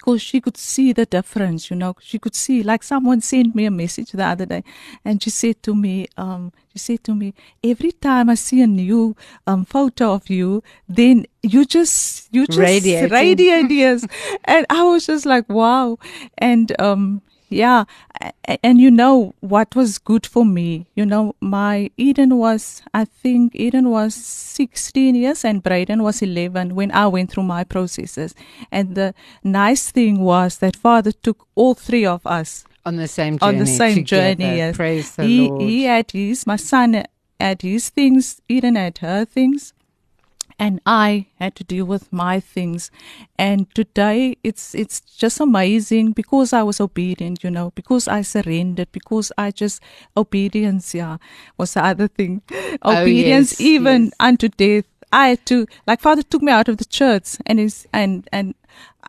because 0.00 0.22
she 0.22 0.40
could 0.40 0.56
see 0.56 0.92
the 0.94 1.04
difference, 1.04 1.70
you 1.70 1.76
know, 1.76 1.94
she 2.00 2.18
could 2.18 2.34
see, 2.34 2.62
like 2.62 2.82
someone 2.82 3.20
sent 3.20 3.54
me 3.54 3.66
a 3.66 3.70
message 3.70 4.12
the 4.12 4.24
other 4.24 4.46
day, 4.46 4.64
and 5.04 5.22
she 5.22 5.28
said 5.28 5.62
to 5.62 5.74
me, 5.74 6.06
um, 6.16 6.52
she 6.72 6.78
said 6.78 7.04
to 7.04 7.14
me, 7.14 7.34
every 7.62 7.92
time 7.92 8.30
I 8.30 8.34
see 8.34 8.62
a 8.62 8.66
new 8.66 9.14
um, 9.46 9.66
photo 9.66 10.14
of 10.14 10.30
you, 10.30 10.62
then 10.88 11.26
you 11.42 11.66
just, 11.66 12.32
you 12.32 12.46
just 12.46 12.58
radiate, 13.10 13.70
yes. 13.70 14.06
and 14.44 14.64
I 14.70 14.82
was 14.84 15.04
just 15.04 15.26
like, 15.26 15.46
wow. 15.50 15.98
And, 16.38 16.72
um, 16.80 17.20
yeah, 17.50 17.84
and 18.62 18.80
you 18.80 18.90
know 18.90 19.34
what 19.40 19.74
was 19.74 19.98
good 19.98 20.24
for 20.24 20.44
me? 20.46 20.86
You 20.94 21.04
know, 21.04 21.34
my 21.40 21.90
Eden 21.96 22.36
was, 22.36 22.82
I 22.94 23.04
think 23.04 23.54
Eden 23.56 23.90
was 23.90 24.14
16 24.14 25.16
years 25.16 25.44
and 25.44 25.62
Braden 25.62 26.02
was 26.02 26.22
11 26.22 26.74
when 26.76 26.92
I 26.92 27.08
went 27.08 27.32
through 27.32 27.42
my 27.42 27.64
processes. 27.64 28.34
And 28.70 28.94
the 28.94 29.14
nice 29.42 29.90
thing 29.90 30.20
was 30.20 30.58
that 30.58 30.76
Father 30.76 31.10
took 31.10 31.46
all 31.56 31.74
three 31.74 32.06
of 32.06 32.24
us 32.26 32.64
on 32.86 32.96
the 32.96 33.08
same 33.08 33.38
journey. 33.38 33.52
on 33.52 33.58
the 33.58 33.66
same 33.66 33.94
together. 33.96 34.34
journey. 34.36 34.56
Yes. 34.56 34.76
Praise 34.76 35.16
the 35.16 35.24
he, 35.24 35.48
Lord. 35.48 35.62
he 35.62 35.84
had 35.84 36.10
his, 36.12 36.46
my 36.46 36.56
son 36.56 37.04
had 37.40 37.62
his 37.62 37.88
things, 37.90 38.40
Eden 38.48 38.76
had 38.76 38.98
her 38.98 39.24
things, 39.24 39.72
and 40.60 40.78
I 40.84 41.26
had 41.36 41.56
to 41.56 41.64
deal 41.64 41.86
with 41.86 42.12
my 42.12 42.38
things. 42.38 42.90
And 43.38 43.74
today 43.74 44.36
it's 44.44 44.74
it's 44.74 45.00
just 45.00 45.40
amazing 45.40 46.12
because 46.12 46.52
I 46.52 46.62
was 46.62 46.80
obedient, 46.80 47.42
you 47.42 47.50
know, 47.50 47.72
because 47.74 48.06
I 48.06 48.20
surrendered, 48.20 48.92
because 48.92 49.32
I 49.38 49.50
just 49.50 49.82
obedience, 50.16 50.94
yeah, 50.94 51.16
was 51.56 51.72
the 51.74 51.84
other 51.84 52.08
thing. 52.08 52.42
Oh, 52.82 53.02
obedience 53.02 53.52
yes, 53.52 53.60
even 53.60 54.04
yes. 54.04 54.12
unto 54.20 54.48
death. 54.48 54.84
I 55.12 55.28
had 55.28 55.46
to 55.46 55.66
like 55.86 56.00
Father 56.00 56.22
took 56.22 56.42
me 56.42 56.52
out 56.52 56.68
of 56.68 56.76
the 56.76 56.84
church 56.84 57.36
and 57.46 57.58
is 57.60 57.86
and 57.92 58.28
and 58.32 58.54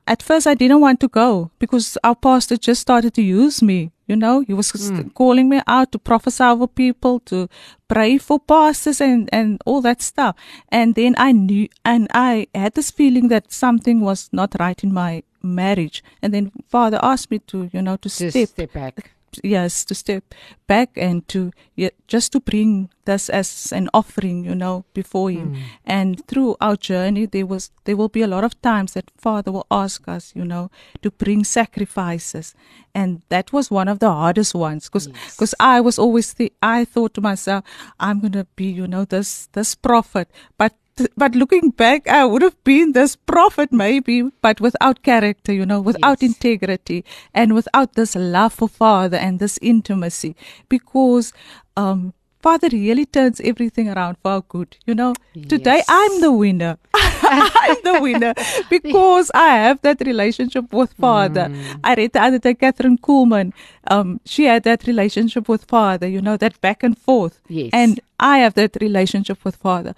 at 0.08 0.24
first 0.24 0.48
I 0.48 0.56
didn't 0.56 0.82
want 0.82 1.00
to 1.02 1.08
go 1.08 1.52
because 1.60 1.98
our 2.04 2.16
pastor 2.16 2.58
just 2.58 2.82
started 2.82 3.14
to 3.14 3.22
use 3.22 3.62
me. 3.62 3.92
You 4.08 4.16
know, 4.18 4.42
he 4.42 4.54
was 4.54 4.72
Hmm. 4.72 5.10
calling 5.14 5.48
me 5.48 5.62
out 5.68 5.92
to 5.94 6.00
prophesy 6.00 6.44
over 6.44 6.68
people, 6.68 7.20
to 7.22 7.48
pray 7.88 8.18
for 8.18 8.40
pastors 8.40 9.00
and, 9.00 9.30
and 9.32 9.62
all 9.66 9.80
that 9.82 10.02
stuff. 10.02 10.36
And 10.68 10.96
then 10.96 11.16
I 11.18 11.32
knew, 11.32 11.70
and 11.86 12.08
I 12.14 12.48
had 12.54 12.74
this 12.74 12.92
feeling 12.92 13.30
that 13.30 13.54
something 13.54 14.02
was 14.02 14.28
not 14.34 14.54
right 14.60 14.84
in 14.84 14.92
my 14.94 15.24
marriage. 15.42 16.04
And 16.22 16.34
then 16.34 16.52
Father 16.68 17.00
asked 17.02 17.32
me 17.32 17.40
to, 17.40 17.70
you 17.72 17.82
know, 17.82 17.96
to 17.98 18.10
Just 18.10 18.32
step 18.32 18.50
step 18.50 18.74
back. 18.74 19.12
Yes 19.44 19.86
to 19.86 19.96
step 19.96 20.24
back 20.68 20.90
and 20.96 21.28
to 21.28 21.52
yeah, 21.76 21.90
just 22.08 22.32
to 22.32 22.40
bring 22.40 22.90
this 23.06 23.30
as 23.30 23.72
an 23.72 23.90
offering 23.94 24.46
you 24.46 24.56
know 24.56 24.86
before 24.94 25.32
him. 25.32 25.56
Hmm. 25.56 25.62
And 25.86 26.28
through 26.28 26.56
our 26.62 26.76
journey 26.76 27.26
there 27.26 27.46
was 27.46 27.72
there 27.86 27.98
will 27.98 28.10
be 28.10 28.22
a 28.22 28.28
lot 28.28 28.44
of 28.44 28.60
times 28.62 28.94
that 28.94 29.12
father 29.18 29.52
will 29.52 29.68
ask 29.72 30.08
us 30.08 30.32
you 30.36 30.46
know 30.46 30.70
to 31.02 31.12
bring 31.12 31.44
sacrifices. 31.44 32.54
And 32.94 33.22
that 33.30 33.54
was 33.54 33.72
one 33.72 33.88
of 33.88 34.00
the 34.00 34.12
hardest 34.12 34.54
ones 34.54 34.90
because 34.90 35.08
because 35.08 35.56
i 35.60 35.80
was 35.80 35.98
always 35.98 36.34
the 36.34 36.52
i 36.62 36.84
thought 36.84 37.14
to 37.14 37.22
myself 37.22 37.64
i'm 38.02 38.20
going 38.20 38.34
to 38.34 38.46
be 38.58 38.66
you 38.66 38.88
know 38.88 39.06
this 39.06 39.48
this 39.54 39.76
prophet. 39.76 40.30
But 40.58 40.74
but 41.18 41.36
looking 41.36 41.70
back, 41.72 42.08
I 42.08 42.26
would 42.26 42.42
have 42.42 42.62
been 42.64 42.92
this 42.94 43.16
prophet 43.16 43.72
maybe, 43.72 44.24
but 44.42 44.60
without 44.62 45.04
character, 45.04 45.54
you 45.54 45.66
know, 45.66 45.82
without 45.82 46.22
Yes. 46.22 46.32
integrity 46.32 47.04
and 47.34 47.54
without 47.54 47.94
this 47.94 48.16
love 48.16 48.54
for 48.54 48.68
Father 48.68 49.18
and 49.18 49.40
this 49.40 49.58
intimacy, 49.62 50.36
because 50.70 51.34
um, 51.78 52.14
Father 52.42 52.70
really 52.72 53.06
turns 53.06 53.40
everything 53.42 53.88
around 53.88 54.18
for 54.22 54.32
our 54.32 54.42
good. 54.42 54.76
You 54.86 54.96
know, 54.96 55.14
today 55.48 55.84
I'm 55.88 56.22
the 56.22 56.32
winner. 56.32 56.78
I'm 56.94 57.78
the 57.84 58.00
winner 58.02 58.34
because 58.70 59.30
I 59.34 59.50
have 59.50 59.82
that 59.84 60.02
relationship 60.02 60.74
with 60.74 60.92
Father. 60.94 61.50
Mm. 61.50 61.80
I 61.84 61.94
read 61.96 62.14
the 62.14 62.22
other 62.22 62.40
day, 62.40 62.56
Kathryn 62.56 63.00
Kuhlman. 63.00 63.54
Um, 63.88 64.20
she 64.26 64.46
had 64.46 64.64
that 64.64 64.88
relationship 64.88 65.48
with 65.48 65.66
Father. 65.66 66.08
You 66.08 66.22
know, 66.22 66.36
that 66.38 66.60
back 66.62 66.84
and 66.84 66.98
forth. 66.98 67.40
Yes. 67.48 67.70
And 67.74 68.00
I 68.20 68.40
have 68.40 68.56
that 68.56 68.76
relationship 68.82 69.46
with 69.46 69.56
Father. 69.56 69.94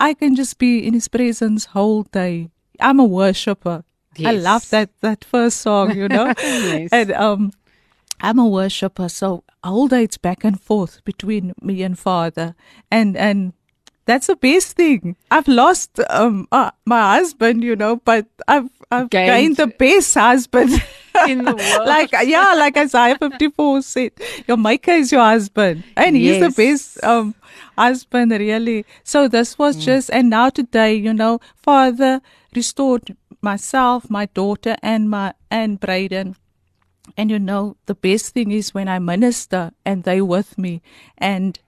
I 0.00 0.14
can 0.14 0.34
just 0.36 0.58
be 0.58 0.86
in 0.86 0.94
His 0.94 1.08
presence 1.08 1.66
whole 1.66 2.04
day. 2.04 2.50
I'm 2.80 3.00
a 3.00 3.04
worshipper. 3.04 3.84
I 4.24 4.32
love 4.32 4.68
that 4.70 4.90
that 5.00 5.24
first 5.24 5.60
song, 5.60 5.94
you 5.96 6.08
know. 6.08 6.32
Yes. 6.42 6.90
And 6.92 7.12
um, 7.12 7.52
I'm 8.20 8.38
a 8.38 8.46
worshipper, 8.48 9.08
so 9.08 9.44
all 9.62 9.86
day 9.88 10.02
it's 10.04 10.18
back 10.18 10.42
and 10.44 10.60
forth 10.60 11.04
between 11.04 11.52
me 11.62 11.82
and 11.82 11.96
Father, 11.98 12.54
and 12.90 13.16
and 13.16 13.52
that's 14.06 14.26
the 14.26 14.34
best 14.36 14.74
thing. 14.76 15.14
I've 15.30 15.46
lost 15.46 16.00
um 16.10 16.48
uh, 16.50 16.70
my 16.84 17.14
husband, 17.16 17.62
you 17.62 17.76
know, 17.76 17.96
but 17.96 18.26
I've 18.48 18.70
I've 18.90 19.10
Gained- 19.10 19.30
gained, 19.30 19.56
the 19.56 19.66
best 19.68 20.14
husband 20.14 20.70
In 21.28 21.44
the 21.44 21.54
world. 21.76 21.86
like 21.86 22.10
yeah, 22.24 22.54
like 22.54 22.76
Isaiah 22.76 23.16
fifty 23.18 23.50
four 23.50 23.82
said, 23.82 24.12
your 24.48 24.56
maker 24.56 24.92
is 24.92 25.12
your 25.12 25.22
husband, 25.22 25.84
and 25.96 26.16
he's 26.16 26.40
the 26.40 26.50
best 26.50 27.04
um 27.04 27.34
husband 27.86 28.32
really. 28.32 28.84
So 29.04 29.28
this 29.28 29.58
was 29.58 29.76
Mm. 29.76 29.80
just, 29.80 30.10
and 30.10 30.30
now 30.30 30.50
today, 30.50 30.94
you 30.94 31.14
know, 31.14 31.40
Father 31.56 32.20
restored 32.54 33.16
myself, 33.40 34.10
my 34.10 34.26
daughter, 34.26 34.76
and 34.82 35.08
my 35.10 35.34
and 35.50 35.78
Braden. 35.80 36.36
And 37.16 37.30
you 37.30 37.38
know, 37.38 37.76
the 37.86 37.94
best 37.94 38.34
thing 38.34 38.50
is 38.52 38.74
when 38.74 38.88
I 38.88 38.98
minister 38.98 39.72
and 39.84 40.04
they 40.04 40.20
with 40.20 40.58
me, 40.58 40.82
and 41.16 41.58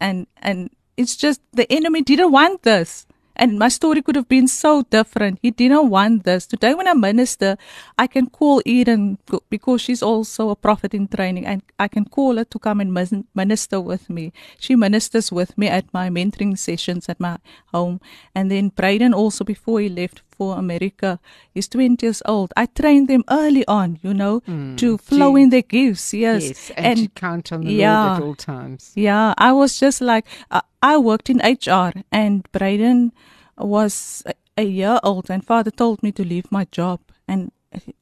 and 0.00 0.26
and 0.42 0.70
it's 0.96 1.16
just 1.16 1.40
the 1.52 1.70
enemy 1.72 2.02
didn't 2.02 2.32
want 2.32 2.62
this. 2.62 3.06
And 3.36 3.58
my 3.58 3.68
story 3.68 4.02
could 4.02 4.16
have 4.16 4.28
been 4.28 4.48
so 4.48 4.82
different. 4.82 5.38
He 5.42 5.50
didn't 5.50 5.88
want 5.88 6.24
this. 6.24 6.46
Today, 6.46 6.74
when 6.74 6.88
I 6.88 6.94
minister, 6.94 7.56
I 7.98 8.06
can 8.06 8.28
call 8.28 8.62
Eden 8.64 9.18
because 9.50 9.80
she's 9.80 10.02
also 10.02 10.50
a 10.50 10.56
prophet 10.56 10.94
in 10.94 11.08
training, 11.08 11.46
and 11.46 11.62
I 11.78 11.88
can 11.88 12.04
call 12.04 12.36
her 12.36 12.44
to 12.44 12.58
come 12.58 12.80
and 12.80 12.92
minister 13.34 13.80
with 13.80 14.10
me. 14.10 14.32
She 14.58 14.76
ministers 14.76 15.32
with 15.32 15.56
me 15.56 15.68
at 15.68 15.92
my 15.92 16.10
mentoring 16.10 16.58
sessions 16.58 17.08
at 17.08 17.20
my 17.20 17.38
home. 17.72 18.00
And 18.34 18.50
then 18.50 18.68
Braden 18.68 19.14
also, 19.14 19.44
before 19.44 19.80
he 19.80 19.88
left 19.88 20.22
for 20.30 20.58
America, 20.58 21.20
he's 21.54 21.68
20 21.68 22.04
years 22.04 22.22
old. 22.26 22.52
I 22.56 22.66
trained 22.66 23.08
them 23.08 23.24
early 23.30 23.66
on, 23.66 23.98
you 24.02 24.12
know, 24.14 24.40
to 24.76 24.98
flow 24.98 25.32
to- 25.32 25.36
in 25.36 25.50
their 25.50 25.62
gifts. 25.62 26.12
Yes. 26.14 26.42
Yes, 26.44 26.70
and, 26.76 26.98
to 26.98 27.08
count 27.08 27.52
on 27.52 27.60
the 27.60 27.68
Lord 27.68 27.78
yeah. 27.80 28.16
at 28.16 28.22
all 28.22 28.34
times. 28.34 28.92
Yeah, 28.94 29.34
I 29.38 29.52
was 29.52 29.78
just 29.78 30.00
like, 30.00 30.26
uh, 30.50 30.60
I 30.82 30.96
worked 30.98 31.30
in 31.30 31.38
HR 31.38 31.92
and 32.10 32.50
Braden 32.50 33.12
was 33.56 34.24
a, 34.56 34.64
year 34.64 34.98
old 35.04 35.30
and 35.30 35.46
father 35.46 35.70
told 35.70 36.02
me 36.02 36.10
to 36.12 36.24
leave 36.24 36.50
my 36.50 36.64
job. 36.72 37.00
And 37.28 37.52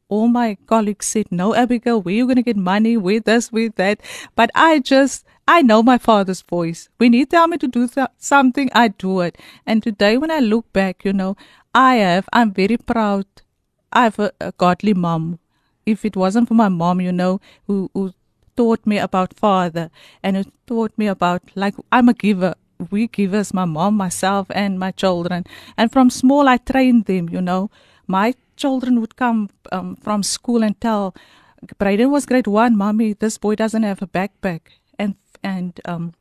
all 0.08 0.28
my 0.28 0.56
colleagues 0.66 1.06
said, 1.06 1.26
no, 1.30 1.54
Abigail, 1.54 2.00
where 2.00 2.14
you 2.14 2.24
going 2.24 2.36
to 2.36 2.42
get 2.42 2.56
money? 2.56 2.96
with 2.96 3.24
this, 3.24 3.52
with 3.52 3.76
that? 3.76 4.00
But 4.34 4.50
I 4.54 4.80
just, 4.80 5.26
I 5.46 5.60
know 5.62 5.82
my 5.82 5.98
father's 5.98 6.40
voice. 6.40 6.88
When 6.96 7.12
he 7.12 7.26
tell 7.26 7.48
me 7.48 7.58
to 7.58 7.68
do 7.68 7.86
th- 7.86 8.08
something, 8.16 8.70
I 8.74 8.88
do 8.88 9.20
it. 9.20 9.36
And 9.66 9.82
today 9.82 10.16
when 10.16 10.30
I 10.30 10.40
look 10.40 10.72
back, 10.72 11.04
you 11.04 11.12
know, 11.12 11.36
I 11.74 11.96
have, 11.96 12.28
I'm 12.32 12.52
very 12.52 12.78
proud. 12.78 13.26
I 13.92 14.04
have 14.04 14.18
a, 14.18 14.32
a 14.40 14.52
godly 14.52 14.94
mom. 14.94 15.38
If 15.84 16.04
it 16.04 16.16
wasn't 16.16 16.48
for 16.48 16.54
my 16.54 16.68
mom, 16.68 17.00
you 17.00 17.12
know, 17.12 17.40
who, 17.66 17.90
who 17.94 18.12
taught 18.56 18.86
me 18.86 18.98
about 18.98 19.34
father 19.34 19.90
and 20.22 20.36
who 20.36 20.44
taught 20.66 20.92
me 20.96 21.06
about 21.06 21.42
like 21.54 21.74
I'm 21.92 22.08
a 22.08 22.14
giver. 22.14 22.54
We 22.90 23.08
givers, 23.08 23.52
my 23.52 23.64
mom, 23.64 23.96
myself, 23.96 24.46
and 24.50 24.78
my 24.78 24.90
children. 24.92 25.44
And 25.76 25.92
from 25.92 26.08
small, 26.10 26.48
I 26.48 26.56
trained 26.56 27.04
them. 27.04 27.28
You 27.28 27.40
know, 27.40 27.70
my 28.06 28.34
children 28.56 29.00
would 29.00 29.16
come 29.16 29.50
um, 29.72 29.96
from 29.96 30.22
school 30.22 30.62
and 30.62 30.80
tell, 30.80 31.14
Braden 31.78 32.10
was 32.10 32.24
grade 32.26 32.46
one, 32.46 32.76
mommy. 32.76 33.12
This 33.12 33.36
boy 33.38 33.54
doesn't 33.54 33.82
have 33.82 34.00
a 34.00 34.06
backpack, 34.06 34.60
and 34.98 35.14
and 35.42 35.78
um, 35.84 36.14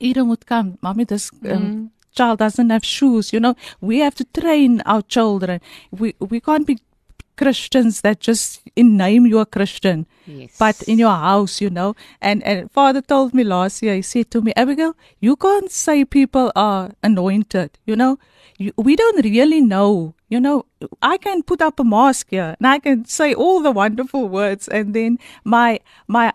Eden 0.00 0.28
would 0.28 0.44
come, 0.44 0.76
mommy. 0.82 1.04
This 1.04 1.30
um, 1.48 1.90
child 2.14 2.38
doesn't 2.40 2.70
have 2.70 2.84
shoes. 2.84 3.32
You 3.32 3.40
know, 3.40 3.54
we 3.80 4.00
have 4.00 4.14
to 4.16 4.24
train 4.24 4.82
our 4.84 5.02
children. 5.02 5.60
We 5.90 6.14
we 6.18 6.40
can't 6.40 6.66
be 6.66 6.78
Christians 7.36 8.00
that 8.00 8.20
just 8.20 8.62
in 8.74 8.96
name 8.96 9.26
you're 9.26 9.42
a 9.42 9.46
Christian 9.46 10.06
Yes. 10.26 10.56
but 10.58 10.82
in 10.88 10.98
your 10.98 11.14
house, 11.14 11.60
you 11.60 11.70
know. 11.70 11.94
And 12.20 12.42
and 12.42 12.70
father 12.72 13.00
told 13.00 13.32
me 13.32 13.44
last 13.44 13.82
year, 13.82 13.94
he 13.94 14.02
said 14.02 14.30
to 14.32 14.40
me, 14.42 14.52
Abigail, 14.56 14.94
you 15.20 15.36
can't 15.36 15.70
say 15.70 16.04
people 16.04 16.50
are 16.56 16.90
anointed, 17.02 17.78
you 17.86 17.94
know. 17.94 18.18
You, 18.58 18.72
we 18.76 18.96
don't 18.96 19.22
really 19.24 19.60
know, 19.60 20.14
you 20.28 20.40
know. 20.40 20.64
I 21.02 21.16
can 21.18 21.42
put 21.42 21.62
up 21.62 21.78
a 21.78 21.84
mask 21.84 22.28
here 22.30 22.56
and 22.58 22.66
I 22.66 22.78
can 22.80 23.04
say 23.04 23.34
all 23.34 23.62
the 23.62 23.70
wonderful 23.70 24.28
words, 24.28 24.66
and 24.66 24.94
then 24.94 25.18
my 25.44 25.78
my 26.08 26.32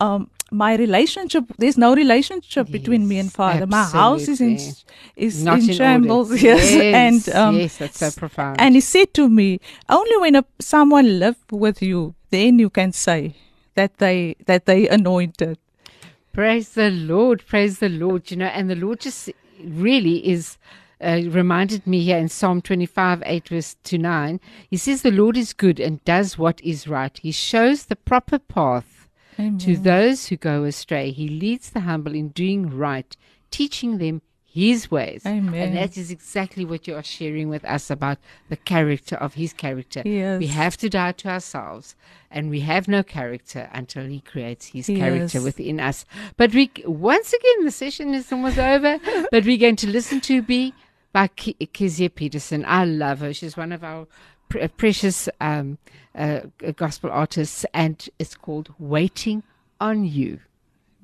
um 0.00 0.30
my 0.52 0.76
relationship 0.76 1.44
there's 1.58 1.76
no 1.76 1.94
relationship 1.94 2.70
between 2.70 3.08
me 3.08 3.18
and 3.18 3.26
Yes, 3.26 3.36
father 3.36 3.66
my 3.66 3.84
house 3.84 4.28
is 4.28 4.40
in 4.40 4.56
is 5.16 5.44
Not 5.44 5.58
in 5.58 5.64
in 5.64 5.70
order. 5.70 5.74
shambles 5.74 6.42
yes, 6.50 6.72
and 6.94 7.28
um 7.36 7.56
yes, 7.56 7.78
that's 7.78 7.98
so 7.98 8.10
profound. 8.12 8.60
and 8.60 8.74
he 8.74 8.80
said 8.80 9.12
to 9.14 9.28
me, 9.28 9.60
only 9.88 10.16
when 10.18 10.36
a, 10.36 10.44
someone 10.60 11.18
live 11.18 11.36
with 11.50 11.82
you, 11.82 12.14
then 12.30 12.58
you 12.60 12.70
can 12.70 12.92
say 12.92 13.34
that 13.74 13.98
they 13.98 14.36
that 14.46 14.66
they 14.66 14.88
anointed. 14.88 15.58
Praise 16.32 16.70
the 16.70 16.90
Lord, 16.90 17.44
praise 17.46 17.78
the 17.78 17.88
Lord. 17.88 18.30
You 18.30 18.36
know, 18.36 18.46
and 18.46 18.70
the 18.70 18.76
Lord 18.76 19.00
just 19.00 19.30
really 19.64 20.26
is 20.28 20.58
uh, 21.00 21.20
reminded 21.28 21.86
me 21.86 22.02
here 22.02 22.18
in 22.18 22.28
Psalm 22.28 22.60
25, 22.62 23.22
8, 23.26 23.48
verse 23.48 23.76
to 23.84 23.98
9. 23.98 24.40
He 24.70 24.76
says, 24.76 25.02
The 25.02 25.10
Lord 25.10 25.36
is 25.36 25.52
good 25.52 25.80
and 25.80 26.02
does 26.04 26.38
what 26.38 26.60
is 26.62 26.86
right. 26.86 27.16
He 27.18 27.32
shows 27.32 27.86
the 27.86 27.96
proper 27.96 28.38
path 28.38 28.95
to 29.58 29.76
those 29.76 30.26
who 30.28 30.36
go 30.36 30.64
astray. 30.64 31.10
He 31.10 31.28
leads 31.28 31.70
the 31.70 31.80
humble 31.80 32.14
in 32.14 32.28
doing 32.28 32.70
right, 32.76 33.16
teaching 33.50 33.98
them 33.98 34.22
his 34.44 34.90
ways. 34.90 35.22
Amen. 35.26 35.52
And 35.54 35.76
that 35.76 35.98
is 35.98 36.10
exactly 36.10 36.64
what 36.64 36.86
you 36.88 36.94
are 36.94 37.02
sharing 37.02 37.50
with 37.50 37.62
us 37.66 37.90
about 37.90 38.16
the 38.48 38.56
character 38.56 39.14
of 39.16 39.34
his 39.34 39.52
character. 39.52 40.00
Yes. 40.04 40.38
We 40.40 40.46
have 40.46 40.78
to 40.78 40.88
die 40.88 41.12
to 41.12 41.28
ourselves, 41.28 41.94
and 42.30 42.48
we 42.48 42.60
have 42.60 42.88
no 42.88 43.02
character 43.02 43.68
until 43.74 44.06
he 44.06 44.20
creates 44.20 44.68
his 44.68 44.86
character 44.86 45.38
Yes. 45.38 45.44
within 45.44 45.78
us. 45.78 46.06
But 46.38 46.54
we 46.54 46.70
once 46.86 47.34
again 47.34 47.66
the 47.66 47.70
session 47.70 48.14
is 48.14 48.32
almost 48.32 48.58
over. 48.58 48.98
but 49.30 49.44
we're 49.44 49.58
going 49.58 49.76
to 49.76 49.88
listen 49.88 50.22
to 50.22 50.40
B 50.40 50.72
by 51.12 51.28
Kezia 51.28 52.08
Peterson. 52.08 52.64
I 52.66 52.86
love 52.86 53.20
her. 53.20 53.34
She's 53.34 53.58
one 53.58 53.72
of 53.72 53.84
our 53.84 54.06
pre- 54.48 54.68
precious 54.68 55.28
um, 55.40 55.78
uh, 56.14 56.40
gospel 56.76 57.10
artists, 57.10 57.64
and 57.72 58.08
it's 58.18 58.34
called 58.34 58.74
"Waiting 58.78 59.42
on 59.80 60.04
You." 60.04 60.40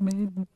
Amen. 0.00 0.46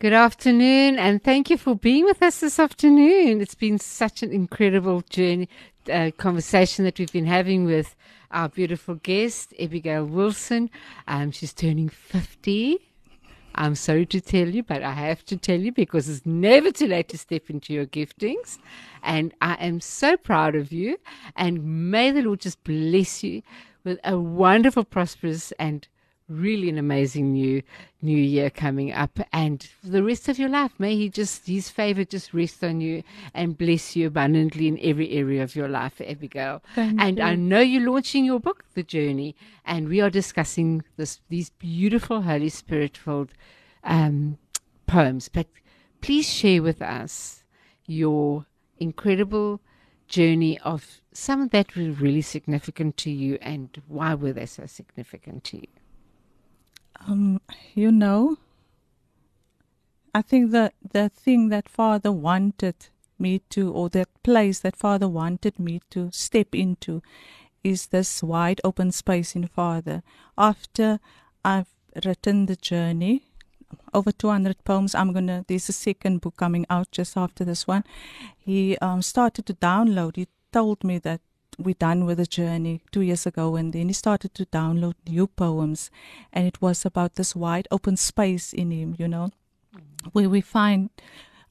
Good 0.00 0.12
afternoon, 0.12 0.98
and 0.98 1.22
thank 1.22 1.48
you 1.48 1.56
for 1.56 1.74
being 1.74 2.04
with 2.04 2.22
us 2.22 2.40
this 2.40 2.58
afternoon. 2.58 3.40
It's 3.40 3.54
been 3.54 3.78
such 3.78 4.22
an 4.22 4.32
incredible 4.32 5.02
journey, 5.08 5.48
uh, 5.90 6.10
conversation 6.16 6.84
that 6.84 6.98
we've 6.98 7.12
been 7.12 7.26
having 7.26 7.64
with 7.64 7.96
our 8.30 8.48
beautiful 8.48 8.96
guest, 8.96 9.54
Abigail 9.58 10.04
Wilson. 10.04 10.68
Um, 11.08 11.30
she's 11.30 11.52
turning 11.54 11.88
50. 11.88 12.93
I'm 13.56 13.74
sorry 13.74 14.06
to 14.06 14.20
tell 14.20 14.48
you, 14.48 14.62
but 14.62 14.82
I 14.82 14.92
have 14.92 15.24
to 15.26 15.36
tell 15.36 15.60
you 15.60 15.72
because 15.72 16.08
it's 16.08 16.26
never 16.26 16.70
too 16.72 16.86
late 16.88 17.08
to 17.10 17.18
step 17.18 17.50
into 17.50 17.72
your 17.72 17.86
giftings. 17.86 18.58
And 19.02 19.32
I 19.40 19.54
am 19.54 19.80
so 19.80 20.16
proud 20.16 20.56
of 20.56 20.72
you. 20.72 20.98
And 21.36 21.90
may 21.90 22.10
the 22.10 22.22
Lord 22.22 22.40
just 22.40 22.62
bless 22.64 23.22
you 23.22 23.42
with 23.84 23.98
a 24.02 24.18
wonderful, 24.18 24.84
prosperous, 24.84 25.52
and 25.52 25.86
really 26.28 26.68
an 26.68 26.78
amazing 26.78 27.32
new 27.32 27.62
new 28.00 28.16
year 28.16 28.50
coming 28.50 28.92
up. 28.92 29.18
And 29.32 29.62
for 29.62 29.88
the 29.88 30.02
rest 30.02 30.28
of 30.28 30.38
your 30.38 30.48
life 30.48 30.72
may 30.78 30.96
he 30.96 31.08
just 31.08 31.46
his 31.46 31.70
favor 31.70 32.04
just 32.04 32.32
rest 32.32 32.64
on 32.64 32.80
you 32.80 33.02
and 33.34 33.56
bless 33.58 33.94
you 33.96 34.06
abundantly 34.06 34.68
in 34.68 34.78
every 34.82 35.10
area 35.12 35.42
of 35.42 35.54
your 35.54 35.68
life 35.68 36.00
abigail. 36.00 36.62
Thank 36.74 37.00
and 37.00 37.20
i 37.20 37.34
know 37.34 37.60
you're 37.60 37.90
launching 37.90 38.24
your 38.24 38.40
book 38.40 38.64
the 38.74 38.82
journey 38.82 39.34
and 39.64 39.88
we 39.88 40.00
are 40.00 40.10
discussing 40.10 40.82
this 40.96 41.20
these 41.28 41.50
beautiful 41.50 42.22
holy 42.22 42.48
spirit 42.48 42.96
filled 42.96 43.32
um, 43.84 44.38
poems. 44.86 45.28
But 45.28 45.46
please 46.00 46.28
share 46.28 46.62
with 46.62 46.80
us 46.80 47.44
your 47.86 48.46
incredible 48.78 49.60
journey 50.08 50.58
of 50.60 51.00
some 51.12 51.48
that 51.48 51.76
were 51.76 51.90
really 51.90 52.22
significant 52.22 52.96
to 52.98 53.10
you 53.10 53.38
and 53.40 53.80
why 53.88 54.14
were 54.14 54.32
they 54.32 54.46
so 54.46 54.66
significant 54.66 55.44
to 55.44 55.56
you 55.56 55.66
Um, 57.06 57.40
you 57.74 57.92
know, 57.92 58.38
I 60.14 60.22
think 60.22 60.52
that 60.52 60.74
the 60.92 61.08
thing 61.08 61.48
that 61.50 61.68
Father 61.68 62.10
wanted 62.10 62.88
me 63.18 63.40
to, 63.50 63.70
or 63.72 63.88
that 63.90 64.08
place 64.22 64.60
that 64.60 64.76
Father 64.76 65.08
wanted 65.08 65.58
me 65.58 65.80
to 65.90 66.10
step 66.12 66.54
into, 66.54 67.02
is 67.62 67.86
this 67.86 68.22
wide 68.22 68.60
open 68.64 68.92
space 68.92 69.34
in 69.34 69.46
Father. 69.46 70.02
After 70.38 71.00
I've 71.44 71.68
written 72.04 72.46
the 72.46 72.56
journey, 72.56 73.22
over 73.92 74.12
200 74.12 74.64
poems. 74.64 74.94
I'm 74.94 75.12
gonna. 75.12 75.44
There's 75.46 75.68
a 75.68 75.72
second 75.72 76.20
book 76.20 76.36
coming 76.36 76.66
out 76.70 76.90
just 76.90 77.16
after 77.16 77.44
this 77.44 77.66
one. 77.66 77.84
He 78.38 78.76
um, 78.78 79.02
started 79.02 79.46
to 79.46 79.54
download. 79.54 80.16
He 80.16 80.28
told 80.52 80.84
me 80.84 80.98
that 80.98 81.20
we're 81.58 81.74
done 81.74 82.04
with 82.06 82.18
the 82.18 82.26
journey 82.26 82.82
two 82.92 83.02
years 83.02 83.26
ago, 83.26 83.56
and 83.56 83.72
then 83.72 83.88
he 83.88 83.94
started 83.94 84.34
to 84.34 84.46
download 84.46 84.94
new 85.08 85.26
poems, 85.26 85.90
and 86.32 86.46
it 86.46 86.60
was 86.60 86.84
about 86.84 87.14
this 87.14 87.34
wide 87.36 87.68
open 87.70 87.96
space 87.96 88.52
in 88.52 88.70
him. 88.70 88.96
You 88.98 89.08
know, 89.08 89.30
mm-hmm. 89.74 90.08
where 90.12 90.28
we 90.28 90.40
find 90.40 90.90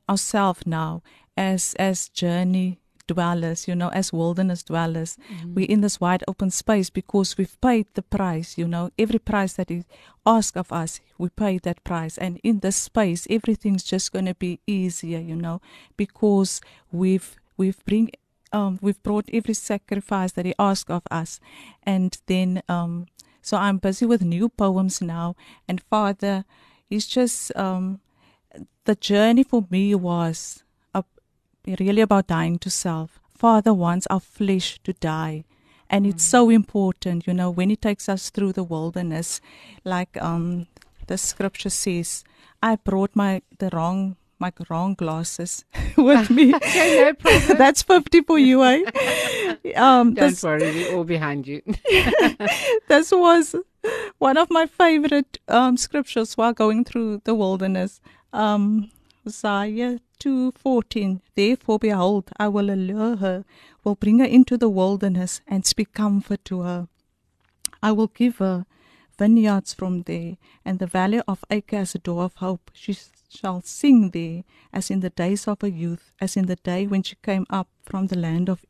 ourselves 0.10 0.66
now 0.66 1.02
as 1.38 1.74
as 1.80 2.10
journey 2.10 2.80
dwellers, 3.08 3.68
you 3.68 3.76
know, 3.76 3.89
as 3.89 4.13
wilderness 4.13 4.63
dwellers. 4.63 5.18
Mm-hmm. 5.32 5.54
We're 5.54 5.70
in 5.70 5.82
this 5.82 6.00
wide 6.00 6.24
open 6.28 6.52
space 6.52 6.89
because 6.89 7.38
we've 7.38 7.60
paid 7.62 7.88
the 7.94 8.02
price, 8.02 8.58
you 8.58 8.68
know, 8.68 8.92
every 8.98 9.20
price 9.20 9.54
that 9.54 9.70
is 9.70 9.86
asked 10.26 10.58
of 10.58 10.72
us, 10.72 11.02
we 11.18 11.30
paid 11.30 11.63
that 11.63 11.84
price. 11.84 12.18
And 12.18 12.39
in 12.44 12.60
this 12.60 12.76
space, 12.76 13.28
everything's 13.30 13.84
just 13.84 14.12
going 14.12 14.26
to 14.26 14.36
be 14.36 14.60
easier, 14.66 15.20
you 15.20 15.36
know, 15.36 15.62
because 15.98 16.62
we've 16.92 17.36
we've 17.58 17.84
bring 17.86 18.10
um, 18.54 18.80
we've 18.82 19.02
brought 19.04 19.30
every 19.34 19.54
sacrifice 19.54 20.32
that 20.34 20.46
he 20.46 20.54
asked 20.58 20.89
of 20.89 21.04
us, 21.12 21.39
and 21.84 22.18
then 22.28 22.62
um, 22.70 23.08
so 23.44 23.58
I'm 23.58 23.78
busy 23.78 24.06
with 24.06 24.22
new 24.22 24.48
poems 24.48 25.02
now. 25.02 25.36
And 25.68 25.84
Father, 25.84 26.46
it's 26.89 27.06
just 27.06 27.56
um, 27.58 28.00
the 28.86 28.96
journey 28.96 29.44
for 29.44 29.66
me 29.70 29.94
was 29.96 30.63
up, 30.96 31.08
really 31.68 32.02
about 32.02 32.28
dying 32.28 32.58
to 32.60 32.70
self. 32.70 33.20
Father 33.36 33.74
wants 33.74 34.08
our 34.08 34.22
flesh 34.22 34.80
to 34.86 34.94
die. 34.94 35.44
And 35.89 36.08
it's 36.08 36.24
so 36.24 36.50
important, 36.50 37.28
you 37.28 37.34
know, 37.34 37.52
when 37.52 37.70
he 37.70 37.76
takes 37.76 38.08
us 38.08 38.30
through 38.30 38.54
the 38.54 38.63
wilderness, 38.63 39.42
like 39.84 40.20
um, 40.22 40.68
the 41.08 41.18
scripture 41.18 41.70
says, 41.70 42.24
I 42.63 42.78
brought 42.78 43.13
my 43.13 43.42
the 43.60 43.70
wrong 43.74 44.16
my 44.44 44.52
wrong 44.70 44.94
glasses 44.94 45.64
with 45.98 46.30
me. 46.30 46.54
Okay, 46.64 46.90
no 47.02 47.14
problem. 47.14 47.58
That's 47.58 47.82
fifty 47.82 48.22
for 48.30 48.38
you, 48.38 48.64
eh? 48.64 48.82
Um, 49.76 50.14
Don't 50.14 50.32
this, 50.32 50.44
worry, 50.44 50.72
we're 50.78 50.96
all 50.96 51.06
behind 51.06 51.48
you. 51.48 51.62
this 52.88 53.12
was 53.12 53.56
one 54.18 54.38
of 54.44 54.50
my 54.50 54.66
favorite 54.66 55.40
um, 55.48 55.78
scriptures 55.78 56.36
while 56.36 56.54
going 56.64 56.84
through 56.84 57.22
the 57.24 57.36
wilderness. 57.44 58.02
Um, 58.34 58.92
Isaiah 59.28 60.00
two 60.20 60.52
fourteen. 60.66 61.22
Therefore, 61.36 61.80
behold, 61.80 62.30
I 62.38 62.50
will 62.50 62.70
allure 62.78 63.16
her, 63.18 63.46
will 63.84 63.96
bring 63.96 64.20
her 64.20 64.32
into 64.40 64.58
the 64.58 64.70
wilderness, 64.82 65.42
and 65.48 65.66
speak 65.66 65.94
comfort 65.94 66.44
to 66.52 66.62
her. 66.62 66.88
I 67.82 67.92
will 67.92 68.12
give 68.22 68.38
her 68.38 68.66
vineyards 69.17 69.73
from 69.73 70.04
there, 70.04 70.38
and 70.65 70.80
the 70.80 70.88
valley 70.88 71.21
of 71.28 71.43
Achor 71.49 71.78
as 71.78 71.95
a 71.95 71.99
door 71.99 72.23
of 72.23 72.36
hope. 72.36 72.71
She 72.73 72.97
shall 73.30 73.62
sing 73.62 74.12
there, 74.12 74.43
as 74.71 74.89
in 74.89 74.99
the 74.99 75.10
days 75.10 75.47
of 75.47 75.62
her 75.62 75.67
youth, 75.67 76.12
as 76.19 76.38
in 76.38 76.45
the 76.45 76.56
day 76.56 76.88
when 76.88 77.04
she 77.04 77.15
came 77.23 77.45
up 77.49 77.67
from 77.84 78.08
the 78.08 78.17
land 78.17 78.49
of 78.49 78.65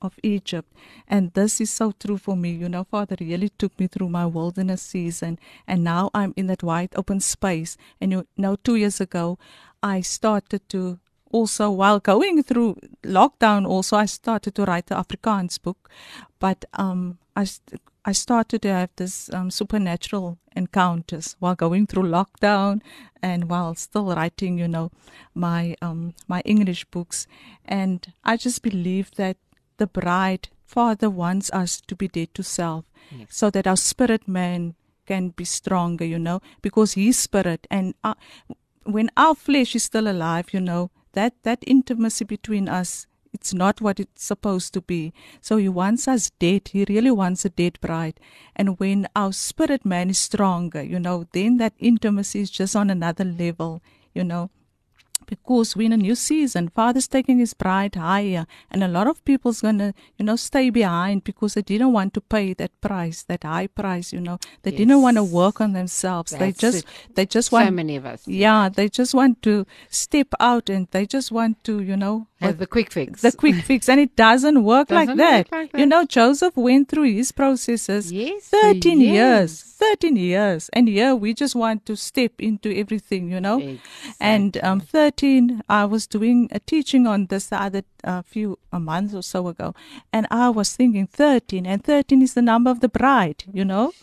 of 0.00 0.18
Egypt. 0.22 0.72
And 1.08 1.32
this 1.32 1.60
is 1.60 1.70
so 1.70 1.92
true 1.92 2.18
for 2.18 2.36
me. 2.36 2.50
You 2.52 2.68
know, 2.68 2.84
Father 2.84 3.16
really 3.20 3.48
took 3.48 3.78
me 3.80 3.88
through 3.88 4.08
my 4.08 4.26
wilderness 4.26 4.82
season. 4.82 5.38
And 5.66 5.82
now 5.82 6.10
I'm 6.14 6.34
in 6.36 6.46
that 6.46 6.62
wide 6.62 6.90
open 6.94 7.20
space. 7.20 7.76
And 8.00 8.12
you 8.12 8.26
know, 8.36 8.56
two 8.56 8.76
years 8.76 9.00
ago, 9.00 9.38
I 9.82 10.00
started 10.02 10.68
to 10.70 10.98
also, 11.30 11.70
while 11.70 12.00
going 12.00 12.42
through 12.42 12.76
lockdown, 13.04 13.66
also, 13.66 13.96
I 13.96 14.06
started 14.06 14.54
to 14.54 14.64
write 14.64 14.86
the 14.86 14.94
Afrikaans 14.94 15.60
book. 15.60 15.90
But 16.38 16.64
um, 16.74 17.18
I, 17.36 17.46
I 18.08 18.12
started 18.12 18.62
to 18.62 18.68
have 18.68 18.90
this 18.96 19.28
um, 19.34 19.50
supernatural 19.50 20.38
encounters 20.56 21.36
while 21.40 21.54
going 21.54 21.86
through 21.86 22.04
lockdown 22.04 22.80
and 23.22 23.50
while 23.50 23.74
still 23.74 24.06
writing, 24.16 24.58
you 24.58 24.68
know, 24.68 24.90
my 25.34 25.76
um, 25.82 26.14
my 26.26 26.40
English 26.44 26.84
books. 26.86 27.26
And 27.66 27.98
I 28.24 28.36
just 28.38 28.62
believe 28.62 29.10
that 29.16 29.36
the 29.76 29.86
bride, 29.86 30.48
Father 30.64 31.10
wants 31.10 31.50
us 31.52 31.82
to 31.88 31.94
be 31.94 32.08
dead 32.08 32.32
to 32.34 32.42
self, 32.42 32.84
Yes. 33.10 33.28
so 33.30 33.50
that 33.50 33.66
our 33.66 33.76
spirit 33.76 34.26
man 34.26 34.74
can 35.06 35.28
be 35.36 35.44
stronger, 35.44 36.06
you 36.06 36.18
know, 36.18 36.40
because 36.62 36.94
His 36.94 37.18
spirit 37.18 37.66
and 37.70 37.94
our, 38.02 38.16
when 38.84 39.10
our 39.16 39.34
flesh 39.34 39.74
is 39.76 39.84
still 39.84 40.08
alive, 40.08 40.54
you 40.54 40.60
know, 40.60 40.90
that 41.12 41.34
that 41.42 41.58
intimacy 41.66 42.24
between 42.24 42.68
us. 42.80 43.06
It's 43.32 43.54
not 43.54 43.80
what 43.80 44.00
it's 44.00 44.24
supposed 44.24 44.72
to 44.74 44.80
be. 44.80 45.12
So 45.40 45.56
he 45.56 45.68
wants 45.68 46.08
us 46.08 46.30
dead. 46.38 46.68
He 46.68 46.84
really 46.88 47.10
wants 47.10 47.44
a 47.44 47.50
dead 47.50 47.78
bride. 47.80 48.20
And 48.56 48.78
when 48.78 49.06
our 49.14 49.32
spirit 49.32 49.84
man 49.84 50.10
is 50.10 50.18
stronger, 50.18 50.82
you 50.82 50.98
know, 50.98 51.26
then 51.32 51.58
that 51.58 51.74
intimacy 51.78 52.40
is 52.40 52.50
just 52.50 52.74
on 52.74 52.90
another 52.90 53.24
level, 53.24 53.82
you 54.14 54.24
know 54.24 54.50
because 55.28 55.76
we're 55.76 55.86
in 55.86 55.92
a 55.92 55.96
new 55.96 56.14
season. 56.16 56.68
Father's 56.70 57.06
taking 57.06 57.38
his 57.38 57.54
bride 57.54 57.94
higher, 57.94 58.46
and 58.70 58.82
a 58.82 58.88
lot 58.88 59.06
of 59.06 59.24
people's 59.24 59.60
gonna, 59.60 59.94
you 60.18 60.24
know, 60.24 60.36
stay 60.36 60.70
behind 60.70 61.22
because 61.24 61.54
they 61.54 61.62
didn't 61.62 61.92
want 61.92 62.14
to 62.14 62.20
pay 62.20 62.54
that 62.54 62.72
price, 62.80 63.22
that 63.24 63.44
high 63.44 63.66
price. 63.68 64.12
You 64.12 64.20
know, 64.20 64.38
they 64.62 64.72
didn't 64.72 65.02
want 65.02 65.16
to 65.18 65.24
work 65.24 65.60
on 65.60 65.72
themselves. 65.74 66.32
they 66.32 66.52
just, 66.52 66.78
it. 66.78 67.14
they 67.14 67.26
just 67.26 67.52
want. 67.52 67.66
so 67.68 67.70
many 67.70 67.96
of 67.96 68.06
us 68.06 68.26
yeah, 68.26 68.68
they 68.68 68.88
just 68.88 69.14
want 69.14 69.42
to 69.42 69.66
step 69.90 70.28
out, 70.40 70.68
and 70.70 70.88
they 70.90 71.06
just 71.06 71.30
want 71.30 71.62
to, 71.64 71.80
you 71.80 71.96
know, 71.96 72.26
have 72.40 72.58
the 72.58 72.66
quick 72.66 72.90
fix. 72.92 73.22
the 73.22 73.32
quick 73.32 73.56
fix, 73.70 73.88
and 73.88 74.00
it 74.00 74.16
doesn't 74.16 74.62
work 74.64 74.90
like 74.90 75.08
Doesn't 75.08 75.18
that. 75.18 75.50
work 75.50 75.52
like 75.52 75.72
You 75.74 75.80
that. 75.80 75.86
know, 75.86 76.04
Joseph 76.04 76.56
went 76.56 76.88
through 76.88 77.12
his 77.12 77.32
processes. 77.32 78.10
Yes, 78.12 78.48
13 78.48 79.00
yes. 79.00 79.12
years, 79.12 79.62
13 79.62 80.16
years. 80.16 80.70
And 80.72 80.88
here 80.88 81.14
we 81.14 81.34
just 81.34 81.54
want 81.54 81.84
to 81.86 81.96
step 81.96 82.32
into 82.38 82.72
everything, 82.74 83.30
you 83.30 83.40
know. 83.40 83.78
And 84.20 84.56
um, 84.62 84.80
13, 85.18 85.62
I 85.68 85.84
was 85.84 86.06
doing 86.06 86.48
a 86.52 86.60
teaching 86.60 87.06
on 87.06 87.26
this 87.26 87.48
the 87.48 87.60
other 87.60 87.82
uh, 88.04 88.22
few 88.22 88.56
a 88.72 88.78
month 88.78 89.14
or 89.14 89.22
so 89.22 89.48
ago, 89.48 89.74
and 90.12 90.26
I 90.30 90.48
was 90.50 90.76
thinking 90.76 91.08
13, 91.08 91.66
and 91.66 91.82
13 91.82 92.22
is 92.22 92.34
the 92.34 92.42
number 92.42 92.70
of 92.70 92.80
the 92.80 92.88
bride, 92.88 93.44
you 93.52 93.64
know. 93.64 93.92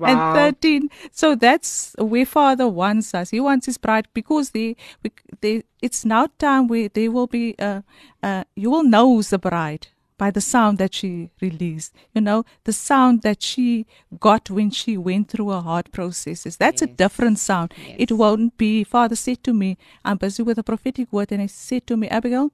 Wow. 0.00 0.34
and 0.34 0.54
13, 0.60 0.90
so 1.10 1.34
that's 1.34 1.94
where 1.98 2.26
Father 2.26 2.68
wants 2.68 3.14
us. 3.14 3.30
He 3.30 3.40
wants 3.40 3.64
His 3.66 3.78
bride 3.78 4.08
because 4.12 4.50
they, 4.50 4.76
we, 5.02 5.10
they, 5.40 5.62
it's 5.80 6.04
now 6.04 6.28
time 6.38 6.68
where 6.68 6.90
they 6.90 7.08
will 7.08 7.26
be, 7.26 7.54
uh, 7.58 7.80
uh, 8.22 8.44
you 8.56 8.68
will 8.70 8.82
know 8.82 9.22
the 9.22 9.38
bride 9.38 9.88
by 10.18 10.30
the 10.30 10.40
sound 10.40 10.78
that 10.78 10.94
she 10.94 11.30
released. 11.40 11.94
You 12.14 12.20
know, 12.20 12.44
the 12.64 12.72
sound 12.72 13.22
that 13.22 13.42
she 13.42 13.86
got 14.18 14.50
when 14.50 14.70
she 14.70 14.96
went 14.96 15.28
through 15.28 15.50
her 15.50 15.60
heart 15.60 15.92
processes. 15.92 16.56
That's 16.56 16.82
a 16.82 16.86
different 16.86 17.38
sound. 17.38 17.74
It 17.98 18.12
won't 18.12 18.56
be, 18.56 18.84
Father 18.84 19.16
said 19.16 19.42
to 19.44 19.52
me, 19.52 19.76
I'm 20.04 20.16
busy 20.16 20.42
with 20.42 20.58
a 20.58 20.62
prophetic 20.62 21.12
word, 21.12 21.32
and 21.32 21.42
he 21.42 21.48
said 21.48 21.86
to 21.88 21.96
me, 21.96 22.08
Abigail, 22.08 22.50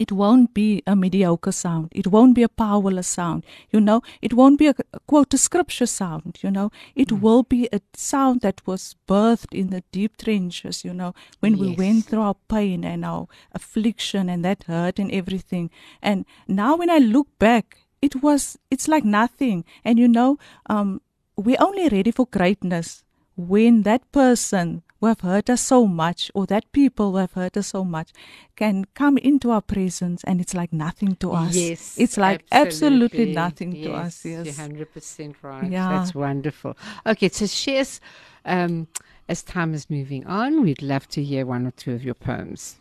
it 0.00 0.10
won't 0.10 0.54
be 0.54 0.82
a 0.86 0.96
mediocre 0.96 1.52
sound. 1.52 1.92
It 1.92 2.06
won't 2.06 2.34
be 2.34 2.42
a 2.42 2.48
powerless 2.48 3.06
sound. 3.06 3.44
You 3.70 3.80
know, 3.80 4.00
it 4.22 4.32
won't 4.32 4.58
be 4.58 4.68
a, 4.68 4.74
a 4.94 5.00
quote 5.00 5.34
a 5.34 5.38
scripture 5.38 5.84
sound. 5.84 6.38
You 6.40 6.50
know, 6.50 6.70
it 6.94 7.12
will 7.12 7.42
be 7.42 7.68
a 7.70 7.82
sound 7.92 8.40
that 8.40 8.66
was 8.66 8.96
birthed 9.06 9.52
in 9.52 9.68
the 9.68 9.82
deep 9.92 10.16
trenches. 10.16 10.84
You 10.86 10.94
know, 10.94 11.12
when 11.40 11.58
we 11.58 11.74
went 11.76 12.06
through 12.06 12.22
our 12.22 12.36
pain 12.48 12.82
and 12.82 13.04
our 13.04 13.28
affliction 13.52 14.30
and 14.30 14.42
that 14.42 14.64
hurt 14.64 14.98
and 14.98 15.12
everything. 15.12 15.70
And 16.00 16.24
now 16.48 16.76
when 16.76 16.88
I 16.88 16.96
look 16.96 17.28
back, 17.38 17.76
it 18.00 18.22
was 18.22 18.58
it's 18.70 18.88
like 18.88 19.04
nothing. 19.04 19.66
And 19.84 19.98
you 19.98 20.08
know, 20.08 20.38
um, 20.70 21.02
we're 21.36 21.60
only 21.60 21.90
ready 21.90 22.10
for 22.10 22.26
greatness 22.26 23.04
when 23.36 23.82
that 23.82 24.10
person 24.12 24.82
who 25.00 25.06
have 25.06 25.20
hurt 25.20 25.48
us 25.48 25.62
so 25.62 25.86
much 25.86 26.30
or 26.34 26.46
that 26.46 26.70
people 26.72 27.12
who 27.12 27.16
have 27.16 27.32
hurt 27.32 27.56
us 27.56 27.68
so 27.68 27.84
much 27.84 28.12
can 28.54 28.84
come 28.94 29.16
into 29.18 29.50
our 29.50 29.62
presence 29.62 30.22
and 30.24 30.40
it's 30.40 30.54
like 30.54 30.72
nothing 30.72 31.16
to 31.16 31.32
us. 31.32 31.56
Yes, 31.56 31.96
It's 31.98 32.18
like 32.18 32.44
absolutely, 32.52 33.32
nothing 33.32 33.72
to 33.82 33.92
us. 33.92 34.24
Yes, 34.24 34.46
Yes. 34.46 34.46
you're 34.46 34.66
hundred 34.68 34.92
percent 34.92 35.36
right. 35.42 35.70
Yeah. 35.70 35.88
that's 35.88 36.14
wonderful. 36.14 36.76
Okay, 37.06 37.28
so 37.30 37.46
shares. 37.46 38.00
Um, 38.44 38.88
as 39.28 39.42
time 39.42 39.74
is 39.74 39.88
moving 39.88 40.26
on, 40.26 40.62
we'd 40.62 40.82
love 40.82 41.06
to 41.08 41.22
hear 41.22 41.46
one 41.46 41.66
or 41.66 41.70
two 41.70 41.92
of 41.92 42.04
your 42.04 42.14
poems. 42.14 42.76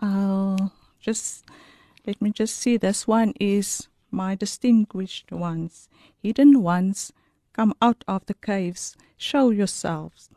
I'll 0.00 0.72
just 1.00 1.44
let 2.06 2.20
me 2.20 2.30
just 2.30 2.56
see. 2.58 2.76
This 2.76 3.06
one 3.06 3.32
is 3.40 3.88
my 4.10 4.34
distinguished 4.34 5.30
ones, 5.32 5.88
hidden 6.22 6.62
ones. 6.62 7.12
Come 7.52 7.72
out 7.80 8.02
of 8.08 8.26
the 8.26 8.34
caves, 8.34 8.96
show 9.16 9.50
yourselves. 9.50 10.28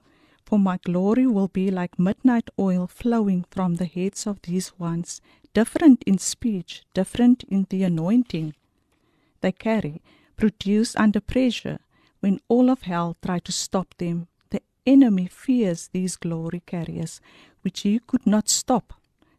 For 0.47 0.57
my 0.57 0.77
glory 0.77 1.27
will 1.27 1.49
be 1.49 1.69
like 1.69 1.99
midnight 1.99 2.49
oil 2.57 2.87
flowing 2.87 3.43
from 3.51 3.75
the 3.75 3.85
heads 3.85 4.25
of 4.25 4.41
these 4.43 4.79
ones, 4.79 5.19
different 5.53 6.03
in 6.03 6.19
speech, 6.19 6.83
different 6.93 7.43
in 7.49 7.67
the 7.69 7.83
anointing 7.83 8.53
they 9.41 9.51
carry, 9.51 10.01
produced 10.37 10.95
under 10.97 11.19
pressure 11.19 11.79
when 12.21 12.39
all 12.47 12.69
of 12.69 12.83
hell 12.83 13.17
tried 13.21 13.43
to 13.43 13.51
stop 13.51 13.93
them. 13.97 14.27
The 14.49 14.61
enemy 14.85 15.27
fears 15.27 15.89
these 15.91 16.15
glory 16.15 16.61
carriers, 16.65 17.19
which 17.61 17.81
he 17.81 17.99
could 17.99 18.25
not 18.25 18.47
stop. 18.47 18.93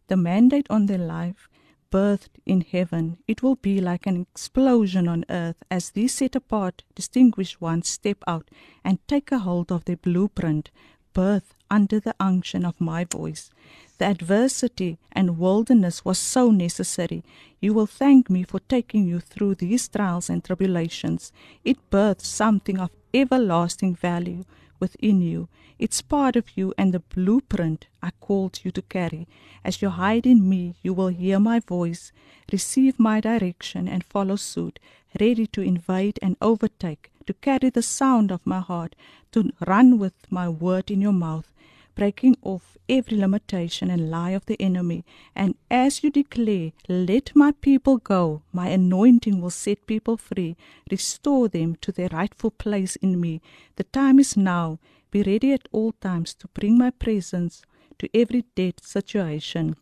The 0.08 0.16
mandate 0.18 0.66
on 0.68 0.86
their 0.86 0.98
life, 0.98 1.48
birthed 1.90 2.36
in 2.44 2.60
heaven, 2.60 3.16
it 3.26 3.42
will 3.42 3.56
be 3.56 3.80
like 3.80 4.06
an 4.06 4.20
explosion 4.20 5.08
on 5.08 5.24
earth 5.30 5.62
as 5.70 5.90
these 5.90 6.12
set 6.12 6.36
apart, 6.36 6.84
distinguished 6.94 7.62
ones 7.62 7.88
step 7.88 8.18
out 8.26 8.50
and 8.84 8.98
take 9.08 9.32
a 9.32 9.38
hold 9.38 9.72
of 9.72 9.86
their 9.86 9.96
blueprint, 9.96 10.70
birth 11.18 11.54
under 11.68 11.98
the 11.98 12.14
unction 12.20 12.64
of 12.64 12.80
my 12.80 13.02
voice. 13.02 13.50
The 13.98 14.06
adversity 14.06 14.98
and 15.10 15.36
wilderness 15.36 16.04
was 16.04 16.16
so 16.16 16.52
necessary. 16.52 17.24
You 17.60 17.74
will 17.74 17.90
thank 18.02 18.30
me 18.30 18.44
for 18.44 18.60
taking 18.60 19.04
you 19.08 19.18
through 19.18 19.56
these 19.56 19.88
trials 19.88 20.30
and 20.30 20.44
tribulations. 20.44 21.32
It 21.64 21.78
birthed 21.90 22.20
something 22.20 22.78
of 22.78 22.90
everlasting 23.12 23.96
value, 23.96 24.44
within 24.80 25.20
you. 25.20 25.48
It's 25.78 26.02
part 26.02 26.36
of 26.36 26.56
you 26.56 26.74
and 26.78 26.92
the 26.92 27.00
blueprint 27.00 27.86
I 28.02 28.10
called 28.20 28.60
you 28.62 28.70
to 28.72 28.82
carry. 28.82 29.26
As 29.64 29.82
you 29.82 29.90
hide 29.90 30.26
in 30.26 30.48
me, 30.48 30.76
you 30.82 30.92
will 30.94 31.08
hear 31.08 31.40
my 31.40 31.58
voice, 31.60 32.12
receive 32.52 32.98
my 32.98 33.20
direction, 33.20 33.88
and 33.88 34.04
follow 34.04 34.36
suit, 34.36 34.78
ready 35.20 35.46
to 35.48 35.62
invade 35.62 36.18
and 36.22 36.36
overtake, 36.40 37.10
to 37.28 37.34
carry 37.34 37.68
the 37.68 37.82
sound 37.82 38.32
of 38.32 38.46
my 38.46 38.58
heart, 38.58 38.96
to 39.32 39.50
run 39.66 39.98
with 39.98 40.14
my 40.30 40.48
word 40.48 40.90
in 40.90 41.02
your 41.02 41.12
mouth, 41.12 41.52
breaking 41.94 42.34
off 42.40 42.78
every 42.88 43.18
limitation 43.18 43.90
and 43.90 44.10
lie 44.10 44.30
of 44.30 44.46
the 44.46 44.58
enemy. 44.58 45.04
And 45.36 45.54
as 45.70 46.02
you 46.02 46.10
declare, 46.10 46.72
Let 46.88 47.36
my 47.36 47.52
people 47.52 47.98
go, 47.98 48.40
my 48.50 48.68
anointing 48.68 49.42
will 49.42 49.50
set 49.50 49.86
people 49.86 50.16
free, 50.16 50.56
restore 50.90 51.48
them 51.48 51.76
to 51.82 51.92
their 51.92 52.08
rightful 52.10 52.50
place 52.50 52.96
in 52.96 53.20
me. 53.20 53.42
The 53.76 53.84
time 53.84 54.18
is 54.18 54.34
now. 54.34 54.78
Be 55.10 55.22
ready 55.22 55.52
at 55.52 55.68
all 55.70 55.92
times 56.00 56.32
to 56.32 56.48
bring 56.48 56.78
my 56.78 56.88
presence 56.88 57.60
to 57.98 58.08
every 58.14 58.46
dead 58.54 58.82
situation. 58.82 59.76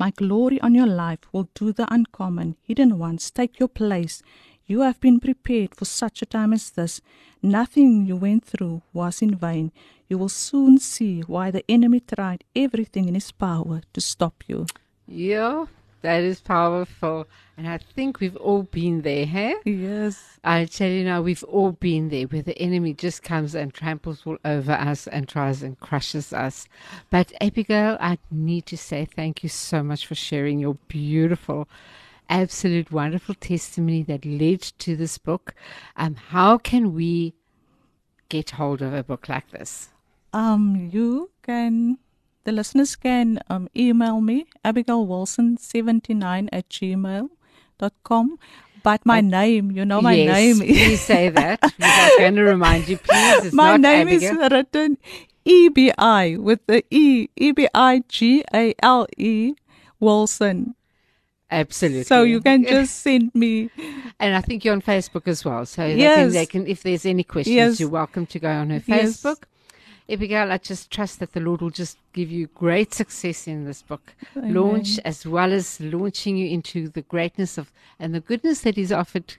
My 0.00 0.10
glory 0.10 0.60
on 0.62 0.74
your 0.74 0.88
life 0.88 1.20
will 1.32 1.48
do 1.54 1.72
the 1.72 1.86
uncommon. 1.94 2.56
Hidden 2.62 2.98
ones, 2.98 3.30
take 3.30 3.60
your 3.60 3.68
place. 3.68 4.20
You 4.68 4.80
have 4.80 5.00
been 5.00 5.20
prepared 5.20 5.76
for 5.76 5.84
such 5.84 6.22
a 6.22 6.26
time 6.26 6.52
as 6.52 6.70
this. 6.70 7.00
Nothing 7.40 8.04
you 8.06 8.16
went 8.16 8.44
through 8.44 8.82
was 8.92 9.22
in 9.22 9.36
vain. 9.36 9.70
You 10.08 10.18
will 10.18 10.28
soon 10.28 10.78
see 10.78 11.20
why 11.20 11.52
the 11.52 11.64
enemy 11.68 12.00
tried 12.00 12.42
everything 12.54 13.06
in 13.06 13.14
his 13.14 13.30
power 13.30 13.82
to 13.92 14.00
stop 14.00 14.42
you. 14.48 14.66
Yeah, 15.06 15.66
that 16.02 16.24
is 16.24 16.40
powerful. 16.40 17.28
And 17.56 17.68
I 17.68 17.78
think 17.78 18.18
we've 18.18 18.36
all 18.36 18.64
been 18.64 19.02
there, 19.02 19.24
hey? 19.24 19.54
Yes. 19.64 20.38
I 20.42 20.64
tell 20.64 20.90
you 20.90 21.04
now, 21.04 21.22
we've 21.22 21.44
all 21.44 21.72
been 21.72 22.08
there 22.08 22.26
where 22.26 22.42
the 22.42 22.58
enemy 22.58 22.92
just 22.92 23.22
comes 23.22 23.54
and 23.54 23.72
tramples 23.72 24.22
all 24.26 24.38
over 24.44 24.72
us 24.72 25.06
and 25.06 25.28
tries 25.28 25.62
and 25.62 25.78
crushes 25.78 26.32
us. 26.32 26.68
But 27.10 27.32
Abigail, 27.40 27.98
I 28.00 28.18
need 28.32 28.66
to 28.66 28.76
say 28.76 29.04
thank 29.04 29.42
you 29.44 29.48
so 29.48 29.84
much 29.84 30.06
for 30.06 30.16
sharing 30.16 30.58
your 30.58 30.74
beautiful, 30.88 31.68
absolute, 32.28 32.90
wonderful 32.92 33.34
testimony 33.34 34.02
that 34.04 34.24
led 34.24 34.60
to 34.78 34.96
this 34.96 35.18
book. 35.18 35.54
Um, 35.96 36.14
how 36.16 36.58
can 36.58 36.94
we 36.94 37.34
get 38.28 38.50
hold 38.50 38.82
of 38.82 38.92
a 38.94 39.02
book 39.02 39.28
like 39.28 39.50
this? 39.50 39.88
Um, 40.32 40.90
you 40.92 41.30
can, 41.42 41.98
the 42.44 42.52
listeners 42.52 42.96
can 42.96 43.40
um, 43.48 43.68
email 43.76 44.20
me, 44.20 44.46
abigailwilson79 44.64 46.48
at 46.52 46.68
gmail.com. 46.68 48.38
But 48.82 49.04
my 49.04 49.20
But- 49.20 49.24
name, 49.24 49.70
you 49.72 49.84
know 49.84 50.00
my 50.00 50.12
yes, 50.12 50.34
name 50.36 50.58
please 50.58 51.00
say 51.00 51.28
that. 51.30 51.58
I 51.62 52.08
was 52.08 52.18
going 52.18 52.36
to 52.36 52.42
remind 52.42 52.88
you, 52.88 52.98
please. 52.98 53.46
It's 53.46 53.54
my 53.54 53.76
name 53.76 54.06
Abigail. 54.08 54.40
is 54.42 54.50
written 54.52 54.98
EBI 55.44 56.38
with 56.38 56.60
the 56.66 56.84
E, 56.90 57.28
E 57.36 57.50
B 57.52 57.66
I 57.74 58.02
G 58.08 58.44
A 58.54 58.74
L 58.82 59.06
E 59.16 59.54
Wilson. 59.98 60.74
Absolutely. 61.50 62.04
So 62.04 62.22
you 62.22 62.40
can 62.40 62.64
just 62.64 62.98
send 63.02 63.34
me. 63.34 63.70
And 64.18 64.34
I 64.34 64.40
think 64.40 64.64
you're 64.64 64.74
on 64.74 64.82
Facebook 64.82 65.28
as 65.28 65.44
well. 65.44 65.64
So 65.66 65.82
they, 65.82 65.90
can, 65.90 65.98
Yes. 65.98 66.32
they 66.32 66.46
can, 66.46 66.66
if 66.66 66.82
there's 66.82 67.06
any 67.06 67.22
questions, 67.22 67.54
Yes. 67.54 67.80
you're 67.80 67.88
welcome 67.88 68.26
to 68.26 68.38
go 68.38 68.50
on 68.50 68.70
her 68.70 68.82
Yes. 68.86 69.22
Abigail, 70.08 70.52
I 70.52 70.58
just 70.58 70.90
trust 70.90 71.18
that 71.18 71.32
the 71.32 71.40
Lord 71.40 71.60
will 71.60 71.70
just 71.70 71.98
give 72.12 72.30
you 72.30 72.46
great 72.48 72.94
success 72.94 73.48
in 73.48 73.64
this 73.64 73.82
book. 73.82 74.14
Launch 74.36 75.00
as 75.04 75.26
well 75.26 75.52
as 75.52 75.80
launching 75.80 76.36
you 76.36 76.48
into 76.48 76.88
the 76.88 77.02
greatness 77.02 77.58
of 77.58 77.72
and 77.98 78.14
the 78.14 78.20
goodness 78.20 78.60
that 78.60 78.76
He's 78.76 78.92
offered, 78.92 79.34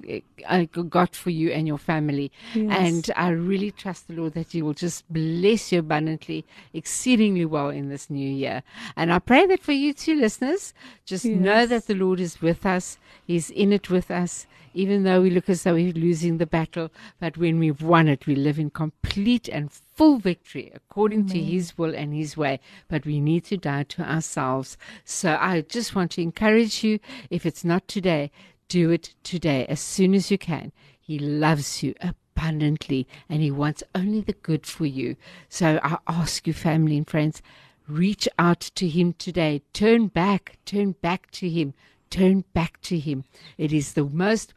uh, 0.47 0.65
got 0.89 1.15
for 1.15 1.29
you 1.29 1.51
and 1.51 1.67
your 1.67 1.77
family. 1.77 2.31
Yes. 2.53 2.77
And 2.77 3.11
I 3.15 3.29
really 3.29 3.71
trust 3.71 4.07
the 4.07 4.15
Lord 4.15 4.33
that 4.33 4.51
He 4.51 4.61
will 4.61 4.73
just 4.73 5.05
bless 5.11 5.71
you 5.71 5.79
abundantly, 5.79 6.43
exceedingly 6.73 7.45
well 7.45 7.69
in 7.69 7.89
this 7.89 8.09
new 8.09 8.29
year. 8.29 8.63
And 8.95 9.13
I 9.13 9.19
pray 9.19 9.45
that 9.45 9.61
for 9.61 9.73
you 9.73 9.93
too, 9.93 10.15
listeners. 10.15 10.73
Just 11.05 11.25
know 11.25 11.65
that 11.65 11.87
the 11.87 11.93
Lord 11.93 12.19
is 12.19 12.41
with 12.41 12.65
us. 12.65 12.97
He's 13.25 13.49
in 13.51 13.71
it 13.71 13.89
with 13.89 14.09
us, 14.09 14.47
even 14.73 15.03
though 15.03 15.21
we 15.21 15.29
look 15.29 15.49
as 15.49 15.63
though 15.63 15.75
we're 15.75 15.93
losing 15.93 16.37
the 16.37 16.45
battle. 16.45 16.91
But 17.19 17.37
when 17.37 17.59
we've 17.59 17.81
won 17.81 18.07
it, 18.07 18.25
we 18.25 18.35
live 18.35 18.59
in 18.59 18.69
complete 18.71 19.47
and 19.47 19.71
full 19.97 20.19
victory 20.19 20.71
according 20.75 21.25
to 21.25 21.39
His 21.39 21.77
will 21.77 21.93
and 21.95 22.13
His 22.13 22.37
way. 22.37 22.59
But 22.87 23.05
we 23.05 23.19
need 23.19 23.45
to 23.45 23.57
die 23.57 23.83
to 23.83 24.03
ourselves. 24.03 24.77
So 25.03 25.37
I 25.41 25.61
just 25.61 25.95
want 25.95 26.11
to 26.11 26.21
encourage 26.21 26.83
you 26.83 26.99
if 27.31 27.45
it's 27.45 27.65
not 27.65 27.87
today, 27.87 28.31
do 28.69 28.91
it 28.91 29.15
today 29.23 29.65
as 29.65 29.79
soon 29.79 30.13
as 30.13 30.29
you 30.29 30.37
can. 30.37 30.71
He 30.99 31.17
loves 31.17 31.81
you 31.81 31.95
abundantly 31.99 33.07
and 33.27 33.41
He 33.41 33.49
wants 33.49 33.83
only 33.95 34.21
the 34.21 34.33
good 34.33 34.67
for 34.67 34.85
you. 34.85 35.15
So 35.49 35.79
I 35.83 35.97
ask 36.07 36.45
you, 36.45 36.53
family 36.53 36.97
and 36.97 37.09
friends, 37.09 37.41
reach 37.87 38.27
out 38.37 38.59
to 38.75 38.87
Him 38.87 39.13
today. 39.13 39.63
Turn 39.73 40.07
back, 40.07 40.59
turn 40.65 40.91
back 41.01 41.31
to 41.31 41.49
Him, 41.49 41.73
turn 42.11 42.43
back 42.53 42.79
to 42.83 42.99
Him. 42.99 43.23
It 43.57 43.73
is 43.73 43.93
the 43.93 44.03
most, 44.03 44.53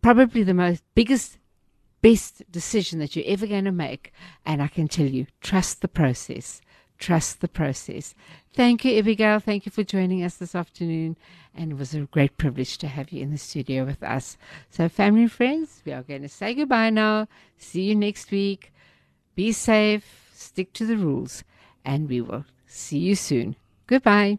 probably 0.00 0.44
the 0.44 0.54
most 0.54 0.84
biggest 0.94 1.39
best 2.02 2.42
decision 2.50 2.98
that 2.98 3.14
you're 3.14 3.24
ever 3.26 3.46
going 3.46 3.64
to 3.64 3.72
make. 3.72 4.12
And 4.44 4.62
I 4.62 4.68
can 4.68 4.88
tell 4.88 5.06
you, 5.06 5.26
trust 5.40 5.82
the 5.82 5.88
process. 5.88 6.60
Trust 6.98 7.40
the 7.40 7.48
process. 7.48 8.14
Thank 8.52 8.84
you, 8.84 8.98
Abigail. 8.98 9.40
Thank 9.40 9.64
you 9.64 9.72
for 9.72 9.82
joining 9.82 10.22
us 10.22 10.36
this 10.36 10.54
afternoon. 10.54 11.16
And 11.54 11.72
it 11.72 11.78
was 11.78 11.94
a 11.94 12.00
great 12.00 12.36
privilege 12.36 12.76
to 12.78 12.88
have 12.88 13.10
you 13.10 13.22
in 13.22 13.30
the 13.30 13.38
studio 13.38 13.84
with 13.84 14.02
us. 14.02 14.36
So, 14.68 14.88
family 14.88 15.22
and 15.22 15.32
friends, 15.32 15.82
we 15.86 15.92
are 15.92 16.02
going 16.02 16.22
to 16.22 16.28
say 16.28 16.54
goodbye 16.54 16.90
now. 16.90 17.26
See 17.56 17.82
you 17.82 17.94
next 17.94 18.30
week. 18.30 18.72
Be 19.34 19.52
safe, 19.52 20.30
stick 20.34 20.74
to 20.74 20.84
the 20.84 20.98
rules, 20.98 21.42
and 21.84 22.08
we 22.08 22.20
will 22.20 22.44
see 22.66 22.98
you 22.98 23.14
soon. 23.14 23.56
Goodbye. 23.86 24.38